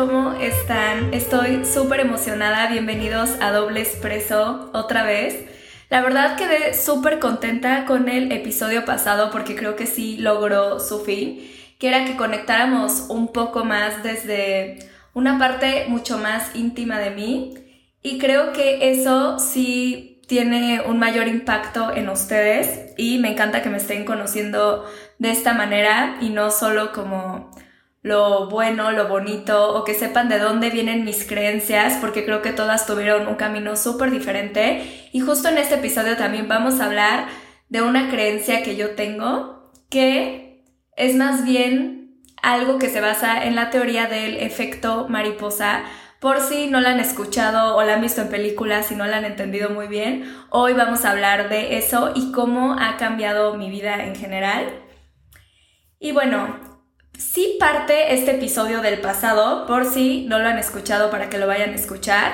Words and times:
¿cómo 0.00 0.32
están? 0.32 1.12
Estoy 1.12 1.66
súper 1.66 2.00
emocionada, 2.00 2.68
bienvenidos 2.70 3.36
a 3.38 3.52
Doble 3.52 3.82
Expreso 3.82 4.70
otra 4.72 5.02
vez. 5.02 5.44
La 5.90 6.00
verdad 6.00 6.38
quedé 6.38 6.72
súper 6.72 7.18
contenta 7.18 7.84
con 7.84 8.08
el 8.08 8.32
episodio 8.32 8.86
pasado 8.86 9.30
porque 9.30 9.54
creo 9.54 9.76
que 9.76 9.84
sí 9.84 10.16
logró 10.16 10.80
su 10.80 11.00
fin, 11.00 11.46
que 11.78 11.88
era 11.88 12.06
que 12.06 12.16
conectáramos 12.16 13.08
un 13.10 13.30
poco 13.30 13.66
más 13.66 14.02
desde 14.02 14.78
una 15.12 15.38
parte 15.38 15.84
mucho 15.88 16.16
más 16.16 16.56
íntima 16.56 16.98
de 16.98 17.10
mí 17.10 17.58
y 18.02 18.18
creo 18.18 18.54
que 18.54 18.92
eso 18.92 19.38
sí 19.38 20.22
tiene 20.26 20.80
un 20.80 20.98
mayor 20.98 21.28
impacto 21.28 21.94
en 21.94 22.08
ustedes 22.08 22.94
y 22.96 23.18
me 23.18 23.32
encanta 23.32 23.60
que 23.60 23.68
me 23.68 23.76
estén 23.76 24.06
conociendo 24.06 24.86
de 25.18 25.30
esta 25.30 25.52
manera 25.52 26.16
y 26.22 26.30
no 26.30 26.50
solo 26.50 26.90
como 26.92 27.50
lo 28.02 28.48
bueno, 28.48 28.92
lo 28.92 29.08
bonito 29.08 29.74
o 29.74 29.84
que 29.84 29.94
sepan 29.94 30.28
de 30.28 30.38
dónde 30.38 30.70
vienen 30.70 31.04
mis 31.04 31.26
creencias 31.26 31.98
porque 32.00 32.24
creo 32.24 32.40
que 32.40 32.52
todas 32.52 32.86
tuvieron 32.86 33.26
un 33.26 33.34
camino 33.34 33.76
súper 33.76 34.10
diferente 34.10 35.10
y 35.12 35.20
justo 35.20 35.48
en 35.48 35.58
este 35.58 35.74
episodio 35.74 36.16
también 36.16 36.48
vamos 36.48 36.80
a 36.80 36.86
hablar 36.86 37.26
de 37.68 37.82
una 37.82 38.08
creencia 38.08 38.62
que 38.62 38.76
yo 38.76 38.94
tengo 38.94 39.70
que 39.90 40.64
es 40.96 41.14
más 41.14 41.44
bien 41.44 42.22
algo 42.42 42.78
que 42.78 42.88
se 42.88 43.02
basa 43.02 43.44
en 43.44 43.54
la 43.54 43.68
teoría 43.68 44.06
del 44.06 44.38
efecto 44.38 45.06
mariposa 45.08 45.84
por 46.20 46.40
si 46.40 46.68
no 46.68 46.80
la 46.80 46.90
han 46.90 47.00
escuchado 47.00 47.76
o 47.76 47.82
la 47.82 47.94
han 47.94 48.02
visto 48.02 48.20
en 48.20 48.28
películas 48.28 48.92
y 48.92 48.94
no 48.94 49.06
la 49.06 49.16
han 49.16 49.24
entendido 49.24 49.70
muy 49.70 49.88
bien, 49.88 50.30
hoy 50.50 50.74
vamos 50.74 51.04
a 51.04 51.12
hablar 51.12 51.48
de 51.48 51.78
eso 51.78 52.12
y 52.14 52.30
cómo 52.30 52.76
ha 52.78 52.98
cambiado 52.98 53.54
mi 53.56 53.70
vida 53.70 54.04
en 54.04 54.14
general. 54.14 54.66
Y 55.98 56.12
bueno, 56.12 56.69
sí 57.20 57.56
parte 57.60 58.14
este 58.14 58.32
episodio 58.32 58.80
del 58.80 59.00
pasado, 59.00 59.66
por 59.66 59.84
si 59.84 60.24
no 60.26 60.38
lo 60.38 60.48
han 60.48 60.58
escuchado 60.58 61.10
para 61.10 61.28
que 61.28 61.38
lo 61.38 61.46
vayan 61.46 61.70
a 61.70 61.76
escuchar, 61.76 62.32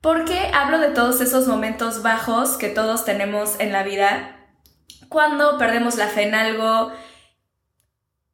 porque 0.00 0.50
hablo 0.54 0.78
de 0.78 0.88
todos 0.88 1.20
esos 1.20 1.46
momentos 1.46 2.02
bajos 2.02 2.56
que 2.56 2.68
todos 2.68 3.04
tenemos 3.04 3.60
en 3.60 3.72
la 3.72 3.82
vida, 3.82 4.36
cuando 5.08 5.58
perdemos 5.58 5.96
la 5.96 6.08
fe 6.08 6.22
en 6.22 6.34
algo 6.34 6.92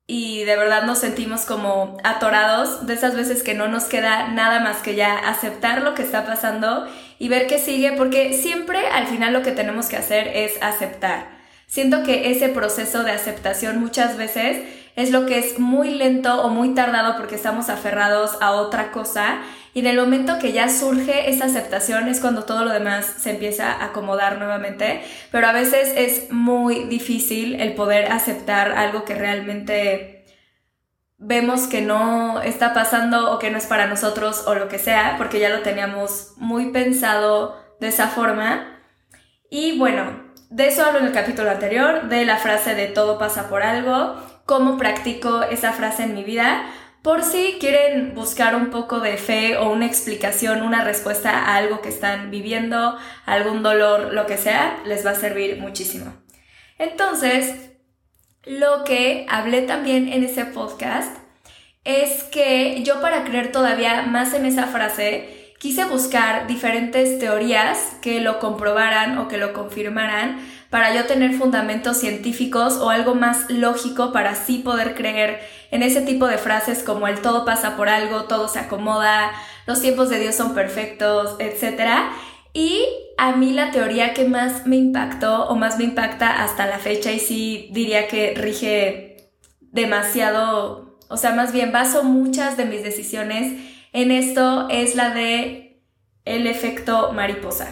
y 0.06 0.44
de 0.44 0.56
verdad 0.56 0.84
nos 0.84 1.00
sentimos 1.00 1.44
como 1.44 1.98
atorados, 2.05 2.86
de 2.86 2.94
esas 2.94 3.16
veces 3.16 3.42
que 3.42 3.55
no 3.55 3.66
nos 3.66 3.84
queda 3.84 4.28
nada 4.28 4.60
más 4.60 4.78
que 4.78 4.94
ya 4.94 5.18
aceptar 5.18 5.83
lo 5.83 5.94
que 5.94 6.02
está 6.02 6.24
pasando 6.24 6.88
y 7.18 7.28
ver 7.28 7.48
qué 7.48 7.58
sigue, 7.58 7.92
porque 7.92 8.34
siempre 8.34 8.86
al 8.86 9.08
final 9.08 9.33
lo 9.33 9.42
que 9.42 9.50
tenemos 9.50 9.86
que 9.86 9.96
hacer 9.96 10.28
es 10.28 10.52
aceptar. 10.62 11.36
Siento 11.66 12.02
que 12.05 12.30
ese 12.30 12.48
proceso 12.48 13.02
de 13.02 13.10
aceptación 13.10 13.78
muchas 13.78 14.16
veces 14.16 14.62
es 14.98 15.12
lo 15.12 15.27
que 15.27 15.38
es 15.38 15.60
muy 15.60 15.92
lento 15.92 16.42
o 16.42 16.48
muy 16.48 16.74
tardado 16.74 17.16
porque 17.16 17.36
estamos 17.36 17.68
aferrados 17.68 18.36
a 18.41 18.50
otra 18.50 18.91
cosa. 18.91 19.42
Y 19.72 19.78
en 19.78 19.86
el 19.86 19.96
momento 19.96 20.40
que 20.40 20.50
ya 20.50 20.68
surge 20.68 21.30
esa 21.30 21.44
aceptación 21.44 22.08
es 22.08 22.18
cuando 22.18 22.42
todo 22.42 22.64
lo 22.64 22.72
demás 22.72 23.06
se 23.16 23.30
empieza 23.30 23.70
a 23.70 23.84
acomodar 23.84 24.38
nuevamente, 24.38 25.05
pero 25.30 25.46
a 25.46 25.52
veces 25.52 25.92
es 25.96 26.32
muy 26.32 26.86
difícil 26.86 27.60
el 27.60 27.74
poder 27.74 28.10
aceptar 28.10 28.72
algo 28.72 29.05
que 29.05 29.14
realmente 29.14 30.24
vemos 31.16 31.68
que 31.68 31.80
no 31.80 32.42
está 32.42 32.74
pasando 32.74 33.33
o 33.33 33.38
que 33.38 33.52
no 33.52 33.58
es 33.58 33.66
para 33.66 33.86
nosotros 33.86 34.48
o 34.48 34.56
lo 34.56 34.66
que 34.66 34.80
sea, 34.80 35.14
porque 35.16 35.38
ya 35.38 35.48
lo 35.48 35.60
teníamos 35.60 36.33
muy 36.38 36.72
pensado 36.72 37.56
de 37.78 37.86
esa 37.86 38.08
forma. 38.08 38.80
Y 39.48 39.78
bueno, 39.78 40.24
de 40.50 40.66
eso 40.66 40.84
hablo 40.84 40.98
en 40.98 41.06
el 41.06 41.12
capítulo 41.12 41.52
anterior, 41.52 42.08
de 42.08 42.24
la 42.24 42.38
frase 42.38 42.74
de 42.74 42.88
todo 42.88 43.16
pasa 43.16 43.48
por 43.48 43.62
algo 43.62 44.16
cómo 44.48 44.78
practico 44.78 45.42
esa 45.42 45.74
frase 45.74 46.04
en 46.04 46.14
mi 46.14 46.24
vida. 46.24 46.64
Por 47.02 47.23
si 47.23 47.58
quieren 47.61 48.14
buscar 48.14 48.55
un 48.56 48.70
poco 48.70 48.98
de 48.98 49.18
fe 49.18 49.58
o 49.58 49.70
una 49.70 49.84
explicación, 49.84 50.62
una 50.62 50.83
respuesta 50.83 51.30
a 51.39 51.56
algo 51.56 51.83
que 51.83 51.90
están 51.90 52.30
viviendo, 52.30 52.96
algún 53.27 53.62
dolor, 53.62 54.14
lo 54.14 54.24
que 54.24 54.39
sea, 54.39 54.78
les 54.86 55.05
va 55.05 55.11
a 55.11 55.17
servir 55.17 55.58
muchísimo. 55.61 56.14
Entonces, 56.78 57.73
lo 58.45 58.84
que 58.84 59.27
hablé 59.28 59.62
también 59.62 60.11
en 60.11 60.24
ese 60.24 60.46
podcast 60.46 61.14
es 61.84 62.23
que 62.24 62.83
yo 62.84 63.02
para 63.02 63.24
creer 63.24 63.52
todavía 63.52 64.00
más 64.05 64.33
en 64.33 64.46
esa 64.46 64.67
frase, 64.67 65.52
quise 65.58 65.84
buscar 65.84 66.46
diferentes 66.46 67.18
teorías 67.18 67.96
que 68.00 68.20
lo 68.20 68.39
comprobaran 68.39 69.18
o 69.18 69.28
que 69.28 69.36
lo 69.36 69.52
confirmaran 69.52 70.40
para 70.70 70.95
yo 70.95 71.06
tener 71.06 71.34
fundamentos 71.34 71.96
científicos 71.96 72.77
o 72.77 72.90
algo 72.90 73.14
más 73.14 73.51
lógico 73.51 74.12
para 74.12 74.30
así 74.30 74.58
poder 74.58 74.95
creer 74.95 75.40
en 75.70 75.83
ese 75.83 76.02
tipo 76.02 76.27
de 76.27 76.39
frases 76.39 76.83
como 76.83 77.08
el 77.08 77.20
todo 77.20 77.45
pasa 77.45 77.77
por 77.77 77.89
algo, 77.89 78.24
todo 78.24 78.48
se 78.48 78.58
acomoda, 78.58 79.33
los 79.67 79.80
tiempos 79.80 80.11
de 80.11 80.18
Dios 80.18 80.34
son 80.34 80.55
perfectos, 80.55 81.36
etc. 81.39 81.90
Y 82.52 82.84
a 83.17 83.33
mí 83.33 83.52
la 83.52 83.70
teoría 83.70 84.14
que 84.14 84.27
más 84.27 84.67
me 84.67 84.77
impactó 84.77 85.46
o 85.48 85.56
más 85.56 85.79
me 85.79 85.84
impacta 85.84 86.42
hasta 86.42 86.67
la 86.67 86.79
fecha 86.79 87.12
y 87.12 87.18
sí 87.18 87.68
diría 87.73 88.08
que 88.08 88.35
rige 88.36 89.33
demasiado, 89.61 90.98
o 91.08 91.17
sea, 91.17 91.33
más 91.33 91.52
bien 91.52 91.73
baso 91.73 92.05
muchas 92.05 92.56
de 92.56 92.64
mis 92.64 92.83
decisiones 92.83 93.52
en 93.92 94.11
esto 94.11 94.68
es 94.70 94.95
la 94.95 95.11
de 95.11 95.83
el 96.24 96.46
efecto 96.46 97.12
mariposa. 97.12 97.68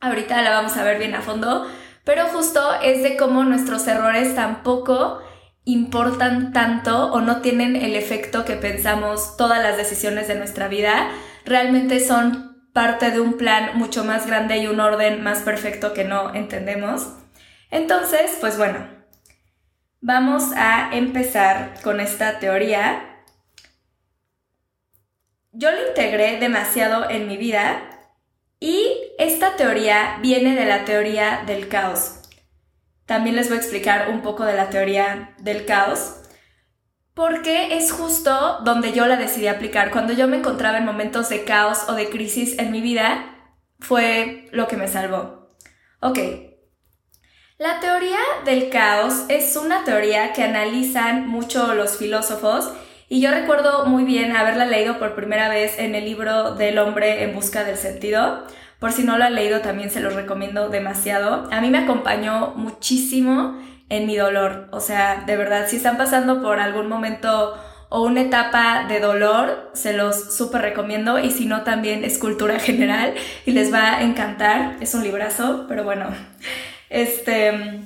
Ahorita 0.00 0.40
la 0.40 0.50
vamos 0.50 0.76
a 0.76 0.82
ver 0.82 0.98
bien 0.98 1.14
a 1.14 1.20
fondo, 1.20 1.66
pero 2.10 2.26
justo 2.26 2.60
es 2.82 3.04
de 3.04 3.16
cómo 3.16 3.44
nuestros 3.44 3.86
errores 3.86 4.34
tampoco 4.34 5.22
importan 5.62 6.52
tanto 6.52 7.12
o 7.12 7.20
no 7.20 7.40
tienen 7.40 7.76
el 7.76 7.94
efecto 7.94 8.44
que 8.44 8.56
pensamos 8.56 9.36
todas 9.36 9.62
las 9.62 9.76
decisiones 9.76 10.26
de 10.26 10.34
nuestra 10.34 10.66
vida. 10.66 11.08
Realmente 11.44 12.00
son 12.00 12.68
parte 12.72 13.12
de 13.12 13.20
un 13.20 13.34
plan 13.34 13.78
mucho 13.78 14.02
más 14.02 14.26
grande 14.26 14.58
y 14.58 14.66
un 14.66 14.80
orden 14.80 15.22
más 15.22 15.42
perfecto 15.42 15.94
que 15.94 16.02
no 16.02 16.34
entendemos. 16.34 17.14
Entonces, 17.70 18.38
pues 18.40 18.58
bueno, 18.58 18.88
vamos 20.00 20.50
a 20.56 20.90
empezar 20.92 21.74
con 21.84 22.00
esta 22.00 22.40
teoría. 22.40 23.22
Yo 25.52 25.70
lo 25.70 25.86
integré 25.86 26.40
demasiado 26.40 27.08
en 27.08 27.28
mi 27.28 27.36
vida 27.36 27.82
y 28.58 28.99
esta 29.40 29.56
teoría 29.56 30.18
viene 30.20 30.54
de 30.54 30.66
la 30.66 30.84
teoría 30.84 31.44
del 31.46 31.68
caos. 31.68 32.16
También 33.06 33.36
les 33.36 33.48
voy 33.48 33.56
a 33.56 33.60
explicar 33.60 34.10
un 34.10 34.20
poco 34.20 34.44
de 34.44 34.52
la 34.52 34.68
teoría 34.68 35.34
del 35.38 35.64
caos, 35.64 36.16
porque 37.14 37.78
es 37.78 37.90
justo 37.90 38.58
donde 38.64 38.92
yo 38.92 39.06
la 39.06 39.16
decidí 39.16 39.46
aplicar. 39.46 39.92
Cuando 39.92 40.12
yo 40.12 40.28
me 40.28 40.36
encontraba 40.36 40.76
en 40.76 40.84
momentos 40.84 41.30
de 41.30 41.44
caos 41.44 41.88
o 41.88 41.94
de 41.94 42.10
crisis 42.10 42.58
en 42.58 42.70
mi 42.70 42.82
vida, 42.82 43.34
fue 43.78 44.46
lo 44.52 44.68
que 44.68 44.76
me 44.76 44.88
salvó. 44.88 45.48
Ok. 46.00 46.18
La 47.56 47.80
teoría 47.80 48.18
del 48.44 48.68
caos 48.68 49.24
es 49.30 49.56
una 49.56 49.84
teoría 49.84 50.34
que 50.34 50.42
analizan 50.42 51.26
mucho 51.26 51.72
los 51.72 51.96
filósofos 51.96 52.74
y 53.08 53.22
yo 53.22 53.30
recuerdo 53.30 53.86
muy 53.86 54.04
bien 54.04 54.36
haberla 54.36 54.66
leído 54.66 54.98
por 54.98 55.14
primera 55.14 55.48
vez 55.48 55.78
en 55.78 55.94
el 55.94 56.04
libro 56.04 56.56
del 56.56 56.78
hombre 56.78 57.24
en 57.24 57.34
busca 57.34 57.64
del 57.64 57.78
sentido. 57.78 58.44
Por 58.80 58.92
si 58.92 59.04
no 59.04 59.18
lo 59.18 59.24
han 59.24 59.34
leído, 59.34 59.60
también 59.60 59.90
se 59.90 60.00
los 60.00 60.14
recomiendo 60.14 60.70
demasiado. 60.70 61.48
A 61.52 61.60
mí 61.60 61.68
me 61.68 61.78
acompañó 61.78 62.54
muchísimo 62.56 63.60
en 63.90 64.06
mi 64.06 64.16
dolor. 64.16 64.68
O 64.72 64.80
sea, 64.80 65.22
de 65.26 65.36
verdad, 65.36 65.68
si 65.68 65.76
están 65.76 65.98
pasando 65.98 66.40
por 66.40 66.58
algún 66.58 66.88
momento 66.88 67.54
o 67.90 68.02
una 68.02 68.22
etapa 68.22 68.86
de 68.88 69.00
dolor, 69.00 69.70
se 69.74 69.92
los 69.92 70.34
súper 70.34 70.62
recomiendo. 70.62 71.18
Y 71.18 71.30
si 71.30 71.44
no, 71.44 71.62
también 71.62 72.04
es 72.04 72.18
cultura 72.18 72.58
general 72.58 73.14
y 73.44 73.50
les 73.52 73.72
va 73.72 73.98
a 73.98 74.02
encantar. 74.02 74.76
Es 74.80 74.94
un 74.94 75.02
librazo, 75.02 75.66
pero 75.68 75.84
bueno. 75.84 76.06
Este. 76.88 77.82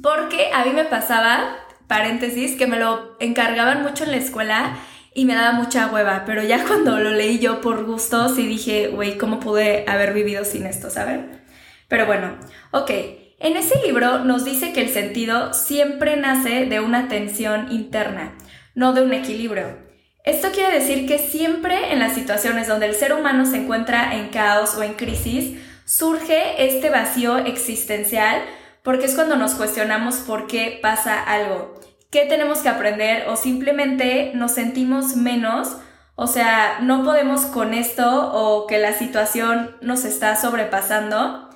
Porque 0.00 0.50
a 0.54 0.64
mí 0.64 0.70
me 0.70 0.84
pasaba 0.84 1.56
paréntesis, 1.88 2.56
que 2.56 2.66
me 2.66 2.78
lo 2.78 3.16
encargaban 3.18 3.82
mucho 3.82 4.04
en 4.04 4.12
la 4.12 4.16
escuela 4.18 4.76
y 5.14 5.24
me 5.24 5.34
daba 5.34 5.52
mucha 5.52 5.86
hueva, 5.86 6.24
pero 6.26 6.42
ya 6.42 6.64
cuando 6.66 6.98
lo 6.98 7.10
leí 7.10 7.38
yo 7.38 7.60
por 7.60 7.84
gusto, 7.84 8.34
sí 8.34 8.46
dije, 8.46 8.88
güey, 8.88 9.16
¿cómo 9.16 9.40
pude 9.40 9.84
haber 9.88 10.12
vivido 10.12 10.44
sin 10.44 10.66
esto, 10.66 10.90
saben? 10.90 11.42
Pero 11.88 12.06
bueno, 12.06 12.36
ok. 12.72 12.90
En 13.38 13.56
ese 13.56 13.74
libro 13.86 14.24
nos 14.24 14.44
dice 14.44 14.72
que 14.72 14.80
el 14.80 14.88
sentido 14.88 15.52
siempre 15.52 16.16
nace 16.16 16.66
de 16.66 16.80
una 16.80 17.08
tensión 17.08 17.70
interna, 17.70 18.34
no 18.74 18.92
de 18.92 19.02
un 19.02 19.12
equilibrio. 19.12 19.76
Esto 20.24 20.50
quiere 20.52 20.78
decir 20.78 21.06
que 21.06 21.18
siempre 21.18 21.92
en 21.92 21.98
las 21.98 22.14
situaciones 22.14 22.66
donde 22.66 22.86
el 22.86 22.94
ser 22.94 23.12
humano 23.12 23.44
se 23.44 23.58
encuentra 23.58 24.14
en 24.14 24.28
caos 24.28 24.74
o 24.76 24.82
en 24.82 24.94
crisis, 24.94 25.58
surge 25.84 26.64
este 26.64 26.88
vacío 26.88 27.36
existencial 27.36 28.40
porque 28.82 29.06
es 29.06 29.14
cuando 29.14 29.36
nos 29.36 29.54
cuestionamos 29.54 30.16
por 30.16 30.46
qué 30.46 30.78
pasa 30.80 31.22
algo, 31.22 31.73
qué 32.14 32.26
tenemos 32.26 32.60
que 32.60 32.68
aprender 32.68 33.28
o 33.28 33.34
simplemente 33.34 34.30
nos 34.36 34.52
sentimos 34.52 35.16
menos, 35.16 35.76
o 36.14 36.28
sea, 36.28 36.78
no 36.80 37.02
podemos 37.02 37.40
con 37.46 37.74
esto 37.74 38.30
o 38.32 38.68
que 38.68 38.78
la 38.78 38.92
situación 38.92 39.76
nos 39.80 40.04
está 40.04 40.36
sobrepasando. 40.36 41.50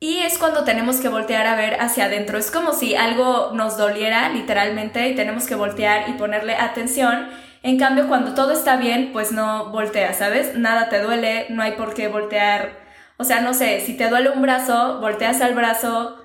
Y 0.00 0.20
es 0.20 0.38
cuando 0.38 0.64
tenemos 0.64 0.96
que 0.96 1.10
voltear 1.10 1.46
a 1.46 1.56
ver 1.56 1.78
hacia 1.78 2.06
adentro. 2.06 2.38
Es 2.38 2.50
como 2.50 2.72
si 2.72 2.94
algo 2.94 3.50
nos 3.52 3.76
doliera 3.76 4.30
literalmente 4.30 5.10
y 5.10 5.14
tenemos 5.14 5.46
que 5.46 5.56
voltear 5.56 6.08
y 6.08 6.14
ponerle 6.14 6.54
atención. 6.54 7.28
En 7.62 7.78
cambio, 7.78 8.08
cuando 8.08 8.32
todo 8.32 8.52
está 8.52 8.76
bien, 8.76 9.10
pues 9.12 9.30
no 9.30 9.66
volteas, 9.72 10.16
¿sabes? 10.16 10.56
Nada 10.56 10.88
te 10.88 11.02
duele, 11.02 11.48
no 11.50 11.62
hay 11.62 11.72
por 11.72 11.92
qué 11.92 12.08
voltear. 12.08 12.78
O 13.18 13.24
sea, 13.24 13.42
no 13.42 13.52
sé, 13.52 13.82
si 13.84 13.94
te 13.94 14.08
duele 14.08 14.30
un 14.30 14.40
brazo, 14.40 15.00
volteas 15.00 15.42
al 15.42 15.52
brazo, 15.52 16.19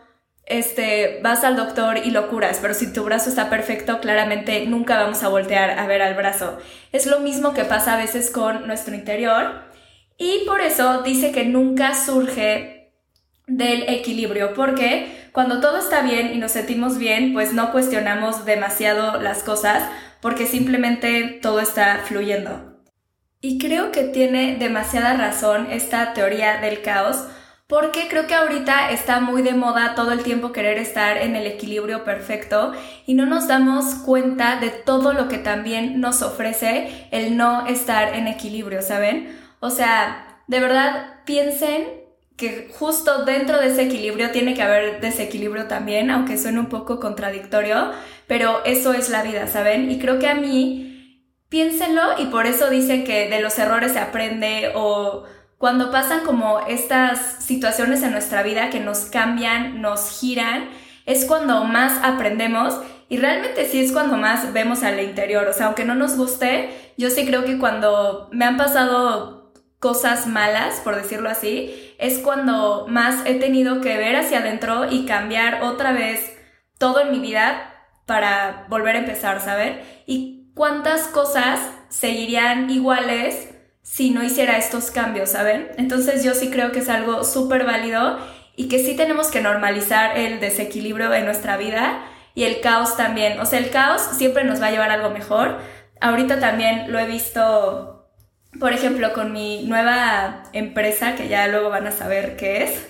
este, 0.45 1.19
vas 1.23 1.43
al 1.43 1.55
doctor 1.55 1.97
y 2.03 2.11
lo 2.11 2.29
curas, 2.29 2.59
pero 2.61 2.73
si 2.73 2.93
tu 2.93 3.03
brazo 3.03 3.29
está 3.29 3.49
perfecto, 3.49 3.99
claramente 3.99 4.65
nunca 4.67 4.99
vamos 4.99 5.23
a 5.23 5.29
voltear 5.29 5.79
a 5.79 5.87
ver 5.87 6.01
al 6.01 6.13
brazo. 6.13 6.57
Es 6.91 7.05
lo 7.07 7.19
mismo 7.19 7.53
que 7.53 7.65
pasa 7.65 7.93
a 7.93 7.97
veces 7.97 8.29
con 8.29 8.67
nuestro 8.67 8.93
interior 8.93 9.63
y 10.17 10.43
por 10.45 10.61
eso 10.61 11.01
dice 11.01 11.31
que 11.31 11.45
nunca 11.45 11.95
surge 11.95 12.93
del 13.47 13.83
equilibrio, 13.89 14.53
porque 14.53 15.29
cuando 15.31 15.59
todo 15.59 15.77
está 15.77 16.01
bien 16.01 16.33
y 16.33 16.37
nos 16.37 16.51
sentimos 16.51 16.97
bien, 16.97 17.33
pues 17.33 17.53
no 17.53 17.71
cuestionamos 17.71 18.45
demasiado 18.45 19.21
las 19.21 19.43
cosas, 19.43 19.83
porque 20.21 20.47
simplemente 20.47 21.39
todo 21.41 21.59
está 21.59 22.01
fluyendo. 22.05 22.81
Y 23.41 23.59
creo 23.59 23.91
que 23.91 24.05
tiene 24.05 24.55
demasiada 24.55 25.13
razón 25.13 25.67
esta 25.69 26.13
teoría 26.13 26.57
del 26.61 26.81
caos, 26.81 27.27
porque 27.67 28.07
creo 28.09 28.27
que 28.27 28.35
ahorita 28.35 28.91
está 28.91 29.19
muy 29.19 29.41
de 29.41 29.53
moda 29.53 29.95
todo 29.95 30.11
el 30.11 30.21
tiempo 30.21 30.51
querer 30.51 30.77
estar 30.77 31.17
en 31.17 31.35
el 31.35 31.47
equilibrio 31.47 32.03
perfecto 32.03 32.73
y 33.07 33.15
no 33.15 33.25
nos 33.25 33.47
damos 33.47 33.95
cuenta 33.95 34.59
de 34.59 34.69
todo 34.69 35.13
lo 35.13 35.27
que 35.27 35.39
también 35.39 35.99
nos 35.99 36.21
ofrece 36.21 37.07
el 37.11 37.37
no 37.37 37.65
estar 37.65 38.13
en 38.15 38.27
equilibrio, 38.27 38.83
¿saben? 38.83 39.35
O 39.61 39.71
sea, 39.71 40.41
de 40.47 40.59
verdad 40.59 41.21
piensen 41.25 42.05
que 42.37 42.69
justo 42.77 43.25
dentro 43.25 43.59
de 43.59 43.67
ese 43.67 43.83
equilibrio 43.83 44.29
tiene 44.29 44.53
que 44.53 44.61
haber 44.61 44.99
desequilibrio 44.99 45.67
también, 45.67 46.11
aunque 46.11 46.37
suene 46.37 46.59
un 46.59 46.67
poco 46.67 46.99
contradictorio, 46.99 47.91
pero 48.27 48.63
eso 48.65 48.93
es 48.93 49.09
la 49.09 49.23
vida, 49.23 49.47
¿saben? 49.47 49.89
Y 49.89 49.97
creo 49.99 50.19
que 50.19 50.27
a 50.27 50.35
mí, 50.35 51.23
piénsenlo 51.49 52.19
y 52.19 52.25
por 52.25 52.45
eso 52.45 52.69
dicen 52.69 53.05
que 53.05 53.29
de 53.29 53.39
los 53.41 53.57
errores 53.57 53.93
se 53.93 53.99
aprende 53.99 54.71
o 54.75 55.23
cuando 55.65 55.89
pasan 55.89 56.19
como 56.19 56.59
estas 56.67 57.43
situaciones 57.43 58.03
en 58.03 58.11
nuestra 58.11 58.43
vida 58.43 58.69
que 58.69 58.79
nos 58.79 59.05
cambian, 59.05 59.81
nos 59.81 60.19
giran, 60.19 60.69
es 61.07 61.25
cuando 61.25 61.63
más 61.63 62.03
aprendemos 62.03 62.79
y 63.09 63.17
realmente 63.17 63.65
sí 63.65 63.83
es 63.83 63.91
cuando 63.91 64.15
más 64.15 64.53
vemos 64.53 64.83
al 64.83 64.99
interior. 64.99 65.47
O 65.47 65.53
sea, 65.53 65.65
aunque 65.65 65.83
no 65.83 65.95
nos 65.95 66.17
guste, 66.17 66.69
yo 66.97 67.09
sí 67.09 67.25
creo 67.25 67.45
que 67.45 67.57
cuando 67.57 68.29
me 68.31 68.45
han 68.45 68.57
pasado 68.57 69.53
cosas 69.79 70.27
malas, 70.27 70.81
por 70.81 70.95
decirlo 70.95 71.29
así, 71.29 71.95
es 71.97 72.19
cuando 72.19 72.85
más 72.87 73.25
he 73.25 73.33
tenido 73.33 73.81
que 73.81 73.97
ver 73.97 74.17
hacia 74.17 74.41
adentro 74.41 74.91
y 74.91 75.07
cambiar 75.07 75.63
otra 75.63 75.93
vez 75.93 76.31
todo 76.77 77.01
en 77.01 77.09
mi 77.09 77.17
vida 77.17 77.73
para 78.05 78.67
volver 78.69 78.97
a 78.97 78.99
empezar, 78.99 79.41
¿saben? 79.41 79.81
Y 80.05 80.51
cuántas 80.53 81.07
cosas 81.07 81.59
seguirían 81.89 82.69
iguales 82.69 83.54
si 83.85 84.09
no 84.09 84.23
hiciera 84.23 84.57
estos 84.57 84.89
cambios, 84.89 85.29
¿saben? 85.29 85.69
Entonces 85.77 86.23
yo 86.23 86.33
sí 86.33 86.49
creo 86.49 86.71
que 86.71 86.79
es 86.79 86.89
algo 86.89 87.23
súper 87.23 87.65
válido 87.65 88.17
y 88.55 88.67
que 88.67 88.79
sí 88.79 88.95
tenemos 88.95 89.27
que 89.27 89.41
normalizar 89.41 90.17
el 90.17 90.39
desequilibrio 90.39 91.13
en 91.13 91.25
nuestra 91.25 91.55
vida 91.55 92.03
y 92.33 92.45
el 92.45 92.61
caos 92.61 92.97
también. 92.97 93.39
O 93.39 93.45
sea, 93.45 93.59
el 93.59 93.69
caos 93.69 94.01
siempre 94.01 94.43
nos 94.43 94.59
va 94.59 94.67
a 94.67 94.71
llevar 94.71 94.89
a 94.89 94.95
algo 94.95 95.11
mejor. 95.11 95.59
Ahorita 96.01 96.39
también 96.39 96.91
lo 96.91 96.97
he 96.97 97.05
visto, 97.05 98.09
por 98.59 98.73
ejemplo, 98.73 99.13
con 99.13 99.31
mi 99.31 99.65
nueva 99.65 100.43
empresa, 100.51 101.15
que 101.15 101.27
ya 101.27 101.47
luego 101.47 101.69
van 101.69 101.85
a 101.85 101.91
saber 101.91 102.37
qué 102.37 102.63
es, 102.63 102.87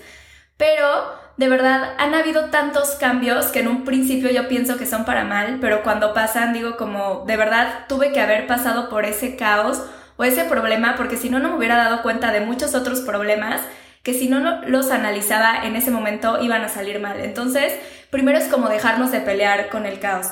pero 0.55 1.13
de 1.35 1.49
verdad 1.49 1.93
han 1.97 2.15
habido 2.15 2.45
tantos 2.51 2.91
cambios 2.91 3.47
que 3.47 3.59
en 3.59 3.67
un 3.67 3.83
principio 3.83 4.31
yo 4.31 4.47
pienso 4.47 4.77
que 4.77 4.85
son 4.85 5.03
para 5.03 5.25
mal, 5.25 5.57
pero 5.59 5.83
cuando 5.83 6.13
pasan 6.13 6.53
digo 6.53 6.77
como, 6.77 7.25
de 7.27 7.35
verdad 7.35 7.85
tuve 7.89 8.13
que 8.13 8.21
haber 8.21 8.47
pasado 8.47 8.87
por 8.87 9.03
ese 9.03 9.35
caos 9.35 9.83
o 10.17 10.23
ese 10.23 10.45
problema, 10.45 10.95
porque 10.95 11.17
si 11.17 11.29
no, 11.29 11.39
no 11.39 11.49
me 11.49 11.57
hubiera 11.57 11.77
dado 11.77 12.01
cuenta 12.01 12.31
de 12.31 12.41
muchos 12.41 12.75
otros 12.75 13.01
problemas 13.01 13.61
que 14.03 14.13
si 14.13 14.29
no 14.29 14.61
los 14.67 14.91
analizaba 14.91 15.65
en 15.65 15.75
ese 15.75 15.89
momento 15.89 16.39
iban 16.41 16.63
a 16.63 16.69
salir 16.69 16.99
mal. 16.99 17.19
Entonces, 17.19 17.73
primero 18.11 18.37
es 18.37 18.45
como 18.45 18.69
dejarnos 18.69 19.11
de 19.11 19.19
pelear 19.19 19.69
con 19.69 19.85
el 19.87 19.99
caos. 19.99 20.27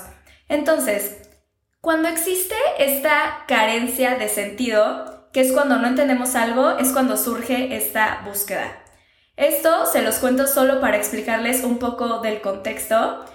Entonces, 0.48 1.18
cuando 1.82 2.08
existe 2.08 2.56
esta 2.78 3.46
carencia 3.48 4.16
de 4.16 4.30
sentido, 4.30 5.28
que 5.34 5.42
es 5.42 5.52
cuando 5.52 5.78
no 5.78 5.88
entendemos 5.88 6.36
algo, 6.36 6.78
es 6.78 6.92
cuando 6.92 7.18
surge 7.18 7.76
esta 7.76 8.22
búsqueda. 8.24 8.84
Esto 9.36 9.88
se 9.88 10.04
los 10.04 10.16
cuento 10.16 10.46
solo 10.46 10.80
para 10.80 10.98
explicarles 10.98 11.64
un 11.64 11.80
poco 11.80 12.20
del 12.20 12.42
contexto. 12.42 13.26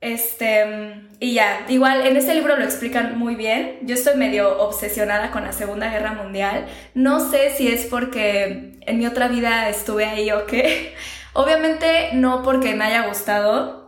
Este, 0.00 1.08
y 1.20 1.34
ya, 1.34 1.64
igual 1.68 2.06
en 2.06 2.16
este 2.16 2.34
libro 2.34 2.56
lo 2.56 2.64
explican 2.64 3.18
muy 3.18 3.34
bien. 3.34 3.78
Yo 3.82 3.94
estoy 3.94 4.16
medio 4.16 4.58
obsesionada 4.60 5.30
con 5.30 5.44
la 5.44 5.52
Segunda 5.52 5.90
Guerra 5.90 6.12
Mundial. 6.12 6.66
No 6.94 7.30
sé 7.30 7.50
si 7.56 7.68
es 7.68 7.86
porque 7.86 8.78
en 8.82 8.98
mi 8.98 9.06
otra 9.06 9.28
vida 9.28 9.68
estuve 9.68 10.04
ahí 10.04 10.30
o 10.30 10.46
qué. 10.46 10.94
Obviamente 11.32 12.10
no 12.12 12.42
porque 12.42 12.74
me 12.74 12.84
haya 12.84 13.06
gustado 13.08 13.86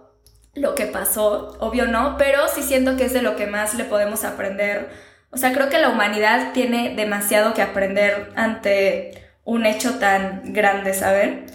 lo 0.55 0.75
que 0.75 0.87
pasó, 0.87 1.56
obvio 1.60 1.87
no, 1.87 2.16
pero 2.19 2.49
sí 2.49 2.62
siento 2.62 2.96
que 2.96 3.04
es 3.04 3.12
de 3.12 3.22
lo 3.22 3.37
que 3.37 3.46
más 3.46 3.75
le 3.75 3.84
podemos 3.84 4.25
aprender. 4.25 4.90
O 5.31 5.37
sea, 5.37 5.52
creo 5.52 5.69
que 5.69 5.78
la 5.78 5.90
humanidad 5.90 6.52
tiene 6.52 6.94
demasiado 6.96 7.54
que 7.54 7.62
aprender 7.62 8.32
ante 8.37 9.31
un 9.44 9.66
hecho 9.66 9.99
tan 9.99 10.52
grande, 10.52 10.94
¿saben? 10.94 11.46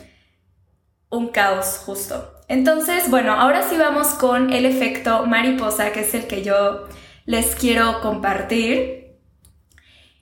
Un 1.10 1.30
caos 1.30 1.82
justo. 1.86 2.33
Entonces, 2.48 3.10
bueno, 3.10 3.34
ahora 3.34 3.64
sí 3.64 3.78
vamos 3.78 4.10
con 4.10 4.52
el 4.52 4.66
efecto 4.66 5.26
mariposa, 5.26 5.92
que 5.92 6.02
es 6.02 6.14
el 6.14 6.28
que 6.28 6.44
yo 6.44 6.88
les 7.26 7.56
quiero 7.56 8.02
compartir. 8.02 9.18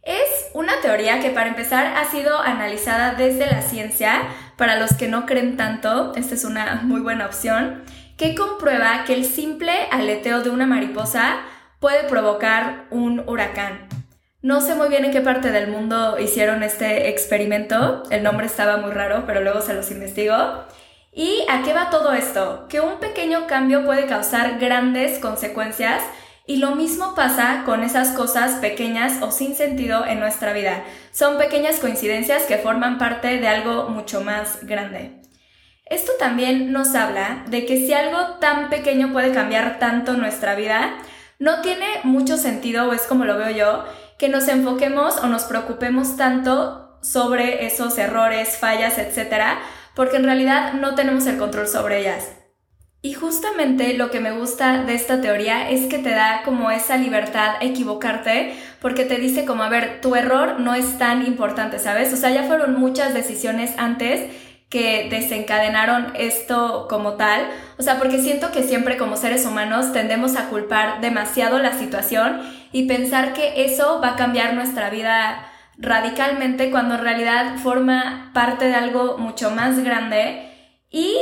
Es 0.04 0.50
una 0.54 0.82
teoría 0.82 1.20
que 1.20 1.30
para 1.30 1.50
empezar 1.50 1.98
ha 1.98 2.06
sido 2.06 2.40
analizada 2.40 3.14
desde 3.14 3.46
la 3.46 3.62
ciencia, 3.62 4.24
para 4.58 4.78
los 4.80 4.94
que 4.94 5.08
no 5.08 5.26
creen 5.26 5.58
tanto, 5.58 6.14
esta 6.16 6.36
es 6.36 6.44
una 6.44 6.82
muy 6.84 7.02
buena 7.02 7.26
opción, 7.26 7.84
que 8.18 8.36
comprueba 8.36 9.04
que 9.06 9.14
el 9.14 9.26
simple 9.26 9.72
aleteo 9.92 10.42
de 10.42 10.50
una 10.50 10.66
mariposa 10.66 11.42
puede 11.80 12.04
provocar 12.04 12.86
un 12.92 13.28
huracán. 13.28 13.88
No 14.44 14.60
sé 14.62 14.74
muy 14.74 14.90
bien 14.90 15.06
en 15.06 15.12
qué 15.12 15.22
parte 15.22 15.52
del 15.52 15.68
mundo 15.68 16.18
hicieron 16.20 16.64
este 16.64 17.10
experimento, 17.10 18.04
el 18.10 18.24
nombre 18.24 18.48
estaba 18.48 18.78
muy 18.78 18.92
raro, 18.92 19.24
pero 19.28 19.42
luego 19.42 19.62
se 19.62 19.76
los 19.76 19.92
investigo. 19.92 20.36
¿Y 21.14 21.46
a 21.50 21.62
qué 21.64 21.74
va 21.74 21.90
todo 21.90 22.14
esto? 22.14 22.68
Que 22.70 22.80
un 22.80 23.00
pequeño 23.00 23.46
cambio 23.46 23.86
puede 23.86 24.06
causar 24.06 24.60
grandes 24.60 25.20
consecuencias 25.20 26.02
y 26.48 26.58
lo 26.58 26.76
mismo 26.76 27.16
pasa 27.16 27.64
con 27.66 27.84
esas 27.84 28.10
cosas 28.10 28.54
pequeñas 28.60 29.22
o 29.22 29.30
sin 29.30 29.56
sentido 29.56 30.06
en 30.06 30.22
nuestra 30.22 30.54
vida. 30.54 30.84
Son 31.12 31.38
pequeñas 31.38 31.80
coincidencias 31.80 32.44
que 32.44 32.58
forman 32.58 32.98
parte 32.98 33.40
de 33.40 33.48
algo 33.48 33.90
mucho 33.90 34.22
más 34.22 34.66
grande. 34.66 35.22
Esto 35.86 36.14
también 36.18 36.72
nos 36.72 36.96
habla 36.96 37.44
de 37.48 37.66
que 37.66 37.76
si 37.76 37.94
algo 37.94 38.38
tan 38.40 38.70
pequeño 38.70 39.12
puede 39.12 39.34
cambiar 39.34 39.80
tanto 39.80 40.14
nuestra 40.14 40.56
vida, 40.56 40.98
no 41.40 41.62
tiene 41.62 41.88
mucho 42.04 42.38
sentido, 42.38 42.88
o 42.88 42.94
es 42.94 43.02
como 43.02 43.26
lo 43.26 43.38
veo 43.38 43.50
yo, 43.50 43.84
que 44.18 44.30
nos 44.30 44.48
enfoquemos 44.48 45.18
o 45.18 45.28
nos 45.28 45.44
preocupemos 45.44 46.16
tanto 46.16 46.98
sobre 47.02 47.66
esos 47.66 47.98
errores, 47.98 48.58
fallas, 48.58 48.98
etcétera, 48.98 49.60
porque 49.96 50.18
en 50.18 50.24
realidad 50.24 50.74
no 50.74 50.96
tenemos 50.96 51.26
el 51.28 51.38
control 51.38 51.68
sobre 51.68 52.00
ellas. 52.00 52.30
Y 53.04 53.14
justamente 53.14 53.96
lo 53.96 54.12
que 54.12 54.20
me 54.20 54.32
gusta 54.32 54.84
de 54.84 54.94
esta 54.94 55.22
teoría 55.22 55.72
es 55.72 55.88
que 55.88 55.98
te 55.98 56.12
da 56.12 56.44
como 56.46 56.70
esa 56.70 56.98
libertad 56.98 57.56
a 57.60 57.66
equivocarte, 57.66 58.56
porque 58.80 59.06
te 59.06 59.18
dice 59.18 59.44
como, 59.44 59.64
a 59.64 59.70
ver, 59.70 60.02
tu 60.02 60.16
error 60.16 60.60
no 60.60 60.76
es 60.76 61.00
tan 61.00 61.26
importante, 61.26 61.80
¿sabes? 61.80 62.14
O 62.14 62.16
sea, 62.16 62.30
ya 62.30 62.44
fueron 62.44 62.80
muchas 62.80 63.16
decisiones 63.16 63.74
antes 63.78 64.30
que 64.70 65.10
desencadenaron 65.10 66.14
esto 66.16 66.88
como 66.90 67.14
tal. 67.14 67.50
O 67.80 67.84
sea, 67.84 67.98
porque 67.98 68.20
siento 68.20 68.52
que 68.52 68.64
siempre 68.64 68.98
como 68.98 69.18
seres 69.18 69.46
humanos 69.46 69.92
tendemos 69.94 70.38
a 70.38 70.50
culpar 70.50 71.02
demasiado 71.02 71.58
la 71.58 71.78
situación 71.78 72.42
y 72.72 72.88
pensar 72.88 73.34
que 73.34 73.66
eso 73.66 74.00
va 74.00 74.12
a 74.12 74.16
cambiar 74.16 74.54
nuestra 74.54 74.90
vida 74.90 75.51
radicalmente 75.82 76.72
cuando 76.72 76.96
en 76.96 77.02
realidad 77.02 77.58
forma 77.58 78.32
parte 78.34 78.66
de 78.66 78.76
algo 78.76 79.18
mucho 79.18 79.52
más 79.52 79.84
grande 79.84 80.48
y 80.90 81.16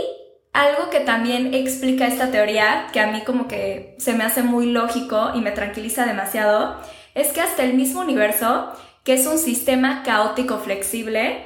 algo 0.54 0.90
que 0.90 1.00
también 1.00 1.54
explica 1.54 2.08
esta 2.08 2.32
teoría, 2.32 2.88
que 2.92 3.00
a 3.00 3.08
mí 3.08 3.22
como 3.22 3.48
que 3.48 3.96
se 4.00 4.14
me 4.14 4.24
hace 4.24 4.44
muy 4.44 4.66
lógico 4.68 5.32
y 5.34 5.42
me 5.42 5.52
tranquiliza 5.52 6.06
demasiado, 6.06 6.76
es 7.16 7.30
que 7.30 7.42
hasta 7.42 7.64
el 7.64 7.74
mismo 7.74 8.02
universo, 8.02 8.72
que 9.04 9.14
es 9.14 9.26
un 9.26 9.38
sistema 9.38 10.04
caótico 10.04 10.58
flexible, 10.58 11.44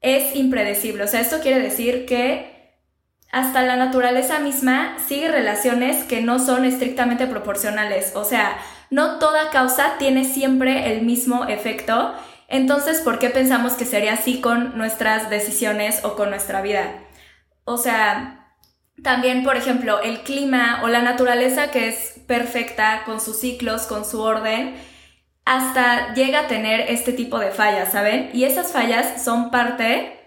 es 0.00 0.34
impredecible. 0.36 1.04
O 1.04 1.08
sea, 1.08 1.20
esto 1.20 1.40
quiere 1.40 1.60
decir 1.60 2.06
que 2.06 2.56
hasta 3.32 3.62
la 3.62 3.76
naturaleza 3.76 4.38
misma 4.38 4.96
sigue 5.06 5.28
relaciones 5.28 6.04
que 6.04 6.22
no 6.22 6.38
son 6.38 6.64
estrictamente 6.64 7.26
proporcionales. 7.26 8.12
O 8.14 8.24
sea, 8.24 8.56
no 8.90 9.18
toda 9.18 9.50
causa 9.50 9.98
tiene 9.98 10.24
siempre 10.24 10.92
el 10.92 11.02
mismo 11.02 11.44
efecto. 11.46 12.14
Entonces, 12.48 13.00
¿por 13.00 13.18
qué 13.18 13.30
pensamos 13.30 13.74
que 13.74 13.84
sería 13.84 14.14
así 14.14 14.40
con 14.40 14.76
nuestras 14.78 15.30
decisiones 15.30 16.04
o 16.04 16.14
con 16.16 16.30
nuestra 16.30 16.62
vida? 16.62 17.02
O 17.64 17.76
sea, 17.76 18.54
también, 19.02 19.44
por 19.44 19.56
ejemplo, 19.56 20.00
el 20.00 20.20
clima 20.22 20.80
o 20.82 20.88
la 20.88 21.02
naturaleza 21.02 21.70
que 21.70 21.88
es 21.88 22.20
perfecta 22.26 23.02
con 23.04 23.20
sus 23.20 23.40
ciclos, 23.40 23.82
con 23.86 24.04
su 24.04 24.22
orden, 24.22 24.76
hasta 25.44 26.14
llega 26.14 26.40
a 26.40 26.46
tener 26.48 26.80
este 26.88 27.12
tipo 27.12 27.38
de 27.38 27.50
fallas, 27.50 27.92
¿saben? 27.92 28.30
Y 28.32 28.44
esas 28.44 28.72
fallas 28.72 29.22
son 29.22 29.50
parte 29.50 30.18